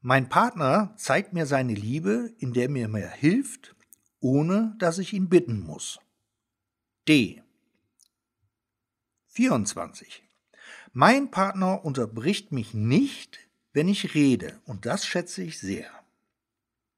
Mein 0.00 0.28
Partner 0.28 0.94
zeigt 0.96 1.32
mir 1.32 1.46
seine 1.46 1.74
Liebe, 1.74 2.34
indem 2.38 2.76
er 2.76 2.88
mir 2.88 3.08
hilft, 3.08 3.74
ohne 4.20 4.74
dass 4.78 4.98
ich 4.98 5.12
ihn 5.12 5.28
bitten 5.28 5.60
muss. 5.60 6.00
D. 7.08 7.42
24. 9.28 10.22
Mein 10.92 11.30
Partner 11.30 11.84
unterbricht 11.84 12.52
mich 12.52 12.74
nicht, 12.74 13.40
wenn 13.72 13.88
ich 13.88 14.14
rede, 14.14 14.60
und 14.66 14.86
das 14.86 15.06
schätze 15.06 15.42
ich 15.42 15.58
sehr. 15.58 15.90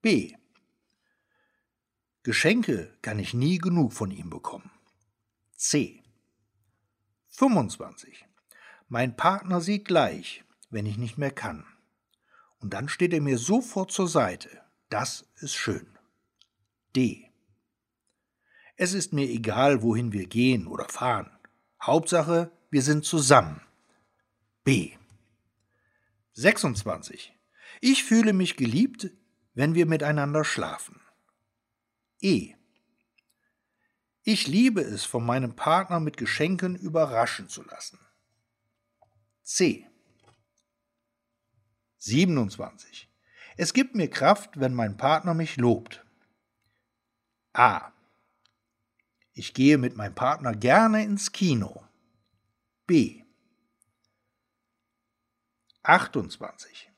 B. 0.02 0.34
Geschenke 2.24 2.92
kann 3.02 3.18
ich 3.18 3.34
nie 3.34 3.58
genug 3.58 3.92
von 3.92 4.10
ihm 4.10 4.30
bekommen. 4.30 4.70
C. 5.66 6.02
25. 7.30 8.26
Mein 8.88 9.16
Partner 9.16 9.62
sieht 9.62 9.86
gleich, 9.86 10.44
wenn 10.68 10.84
ich 10.84 10.98
nicht 10.98 11.16
mehr 11.16 11.30
kann. 11.30 11.64
Und 12.58 12.74
dann 12.74 12.90
steht 12.90 13.14
er 13.14 13.22
mir 13.22 13.38
sofort 13.38 13.90
zur 13.90 14.06
Seite. 14.06 14.60
Das 14.90 15.26
ist 15.36 15.54
schön. 15.54 15.86
D. 16.94 17.30
Es 18.76 18.92
ist 18.92 19.14
mir 19.14 19.26
egal, 19.26 19.80
wohin 19.80 20.12
wir 20.12 20.26
gehen 20.26 20.66
oder 20.66 20.86
fahren. 20.86 21.30
Hauptsache, 21.80 22.52
wir 22.68 22.82
sind 22.82 23.06
zusammen. 23.06 23.62
B. 24.64 24.92
26. 26.34 27.32
Ich 27.80 28.04
fühle 28.04 28.34
mich 28.34 28.56
geliebt, 28.56 29.12
wenn 29.54 29.74
wir 29.74 29.86
miteinander 29.86 30.44
schlafen. 30.44 31.00
E. 32.20 32.54
Ich 34.26 34.46
liebe 34.46 34.80
es, 34.80 35.04
von 35.04 35.24
meinem 35.24 35.54
Partner 35.54 36.00
mit 36.00 36.16
Geschenken 36.16 36.76
überraschen 36.76 37.50
zu 37.50 37.62
lassen. 37.62 37.98
C. 39.42 39.86
27. 41.98 43.10
Es 43.58 43.74
gibt 43.74 43.94
mir 43.94 44.08
Kraft, 44.08 44.58
wenn 44.58 44.72
mein 44.72 44.96
Partner 44.96 45.34
mich 45.34 45.58
lobt. 45.58 46.06
A. 47.52 47.92
Ich 49.34 49.52
gehe 49.52 49.76
mit 49.76 49.94
meinem 49.94 50.14
Partner 50.14 50.54
gerne 50.54 51.04
ins 51.04 51.32
Kino. 51.32 51.84
B. 52.86 53.24
28. 55.82 56.90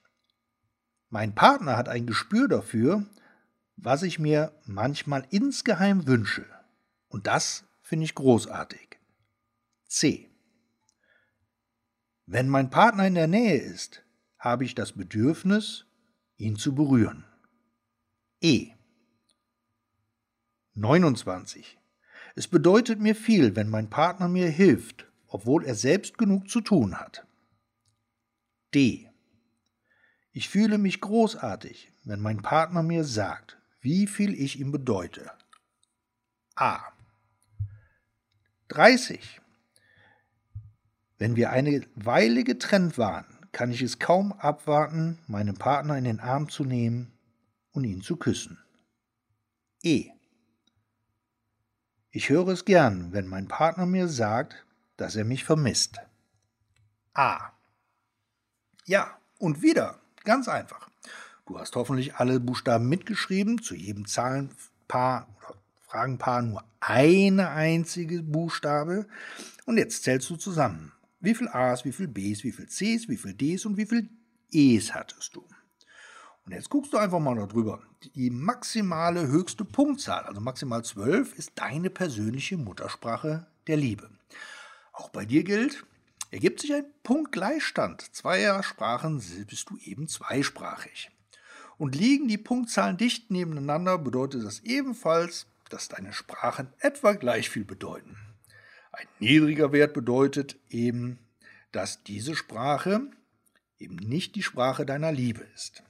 Mein 1.09 1.35
Partner 1.35 1.77
hat 1.77 1.89
ein 1.89 2.07
Gespür 2.07 2.47
dafür, 2.47 3.05
was 3.77 4.05
ich 4.05 4.21
mir 4.21 4.53
manchmal 4.65 5.27
insgeheim 5.31 6.07
wünsche. 6.07 6.56
Und 7.17 7.27
das 7.27 7.65
finde 7.81 8.05
ich 8.05 8.15
großartig. 8.15 9.01
C. 9.87 10.29
Wenn 12.27 12.47
mein 12.47 12.69
Partner 12.69 13.07
in 13.07 13.15
der 13.15 13.27
Nähe 13.27 13.57
ist, 13.57 14.03
habe 14.39 14.67
ich 14.67 14.75
das 14.75 14.93
Bedürfnis, 14.93 15.87
ihn 16.37 16.57
zu 16.57 16.75
berühren. 16.75 17.25
E. 18.43 18.73
29. 20.75 21.79
Es 22.35 22.49
bedeutet 22.49 23.01
mir 23.01 23.15
viel, 23.17 23.57
wenn 23.57 23.71
mein 23.71 23.89
Partner 23.89 24.29
mir 24.29 24.51
hilft, 24.51 25.11
obwohl 25.27 25.65
er 25.65 25.75
selbst 25.75 26.19
genug 26.19 26.51
zu 26.51 26.61
tun 26.61 27.01
hat. 27.01 27.27
D. 28.75 29.11
Ich 30.33 30.51
fühle 30.51 30.77
mich 30.77 31.01
großartig, 31.01 31.91
wenn 32.05 32.21
mein 32.21 32.43
Partner 32.43 32.83
mir 32.83 33.05
sagt, 33.05 33.57
wie 33.81 34.07
viel 34.07 34.35
ich 34.35 34.61
ihm 34.61 34.71
bedeute. 34.71 35.33
A. 36.57 36.93
30. 38.69 39.41
Wenn 41.19 41.37
wir 41.37 41.51
eine 41.51 41.83
Weile 41.95 42.45
getrennt 42.45 42.99
waren, 42.99 43.27
kann 43.53 43.71
ich 43.71 43.81
es 43.81 43.99
kaum 43.99 44.33
abwarten, 44.33 45.19
meinen 45.29 45.57
Partner 45.57 45.97
in 45.97 46.05
den 46.05 46.21
Arm 46.21 46.49
zu 46.49 46.65
nehmen 46.65 47.13
und 47.73 47.85
ihn 47.85 48.03
zu 48.03 48.17
küssen. 48.17 48.59
E. 49.83 50.11
Ich 52.11 52.29
höre 52.29 52.49
es 52.49 52.65
gern, 52.65 53.13
wenn 53.13 53.27
mein 53.27 53.49
Partner 53.49 53.87
mir 53.87 54.09
sagt, 54.09 54.65
dass 54.97 55.17
er 55.17 55.25
mich 55.25 55.45
vermisst. 55.45 55.99
A. 57.15 57.53
Ja, 58.85 59.19
und 59.39 59.63
wieder, 59.63 60.01
ganz 60.25 60.49
einfach. 60.49 60.89
Du 61.47 61.59
hast 61.59 61.77
hoffentlich 61.77 62.17
alle 62.17 62.41
Buchstaben 62.41 62.89
mitgeschrieben, 62.89 63.63
zu 63.63 63.75
jedem 63.75 64.07
Zahlenpaar 64.07 65.29
Fragenpaar 65.87 66.43
nur 66.43 66.65
eine 66.81 67.51
einzige 67.51 68.23
Buchstabe. 68.23 69.07
Und 69.65 69.79
jetzt 69.79 70.03
zählst 70.05 70.29
du 70.31 70.37
zusammen. 70.37 70.93
Wie 71.21 71.35
viel 71.35 71.49
A's, 71.49 71.85
wie 71.85 71.93
viel 71.93 72.09
B's, 72.09 72.45
wie 72.45 72.53
viel 72.53 72.69
C's, 72.69 73.09
wie 73.09 73.17
viel 73.17 73.35
D's 73.35 73.65
und 73.65 73.77
wie 73.77 73.87
viel 73.87 74.09
E's 74.51 74.95
hattest 74.95 75.35
du? 75.35 75.47
Und 76.45 76.53
jetzt 76.53 76.71
guckst 76.71 76.93
du 76.93 76.99
einfach 76.99 77.19
mal 77.19 77.35
darüber. 77.35 77.83
Die 78.15 78.31
maximale 78.31 79.27
höchste 79.27 79.65
Punktzahl, 79.65 80.25
also 80.25 80.41
maximal 80.41 80.85
12, 80.85 81.35
ist 81.39 81.53
deine 81.57 81.91
persönliche 81.91 82.57
Muttersprache 82.57 83.47
der 83.67 83.77
Liebe. 83.77 84.11
Auch 84.93 85.09
bei 85.09 85.25
dir 85.25 85.43
gilt, 85.43 85.85
Ergibt 86.33 86.61
sich 86.61 86.75
ein 86.75 86.85
Punktgleichstand 87.05 88.15
zweier 88.15 88.63
Sprachen, 88.63 89.23
bist 89.49 89.71
du 89.71 89.77
eben 89.79 90.09
zweisprachig. 90.09 91.11
Und 91.79 91.95
liegen 91.95 92.27
die 92.27 92.39
Punktzahlen 92.39 92.97
dicht 92.97 93.31
nebeneinander, 93.31 93.97
bedeutet 93.97 94.45
das 94.45 94.61
ebenfalls, 94.61 95.47
dass 95.69 95.89
deine 95.89 96.13
Sprachen 96.13 96.73
etwa 96.79 97.13
gleich 97.13 97.51
viel 97.51 97.65
bedeuten. 97.65 98.17
Ein 98.93 99.07
niedriger 99.19 99.73
Wert 99.73 99.93
bedeutet 99.93 100.57
eben, 100.71 101.19
dass 101.73 102.03
diese 102.03 102.35
Sprache 102.35 103.03
eben 103.79 103.97
nicht 103.97 104.35
die 104.35 104.43
Sprache 104.43 104.87
deiner 104.87 105.13
Liebe 105.13 105.47
ist. 105.55 105.83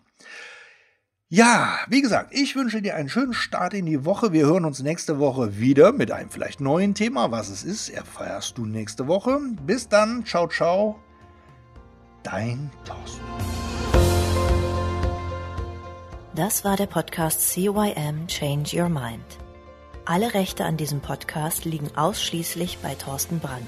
Ja, 1.31 1.77
wie 1.87 2.01
gesagt, 2.01 2.33
ich 2.33 2.55
wünsche 2.55 2.81
dir 2.81 2.95
einen 2.95 3.07
schönen 3.07 3.33
Start 3.33 3.75
in 3.75 3.85
die 3.85 4.03
Woche. 4.03 4.33
Wir 4.33 4.47
hören 4.47 4.65
uns 4.65 4.81
nächste 4.81 5.19
Woche 5.19 5.59
wieder 5.59 5.91
mit 5.91 6.09
einem 6.09 6.31
vielleicht 6.31 6.59
neuen 6.59 6.95
Thema. 6.95 7.29
Was 7.29 7.49
es 7.49 7.63
ist, 7.63 7.89
erfährst 7.89 8.57
du 8.57 8.65
nächste 8.65 9.07
Woche. 9.07 9.39
Bis 9.63 9.87
dann, 9.87 10.25
ciao, 10.25 10.47
ciao. 10.47 10.99
Dein 12.23 12.71
Thorsten. 12.83 13.21
Das 16.33 16.65
war 16.65 16.77
der 16.77 16.87
Podcast 16.87 17.47
CYM 17.47 18.25
Change 18.25 18.81
Your 18.81 18.89
Mind. 18.89 19.37
Alle 20.05 20.33
Rechte 20.33 20.65
an 20.65 20.77
diesem 20.77 20.99
Podcast 20.99 21.63
liegen 21.63 21.95
ausschließlich 21.95 22.79
bei 22.81 22.95
Thorsten 22.95 23.37
Brandt. 23.37 23.67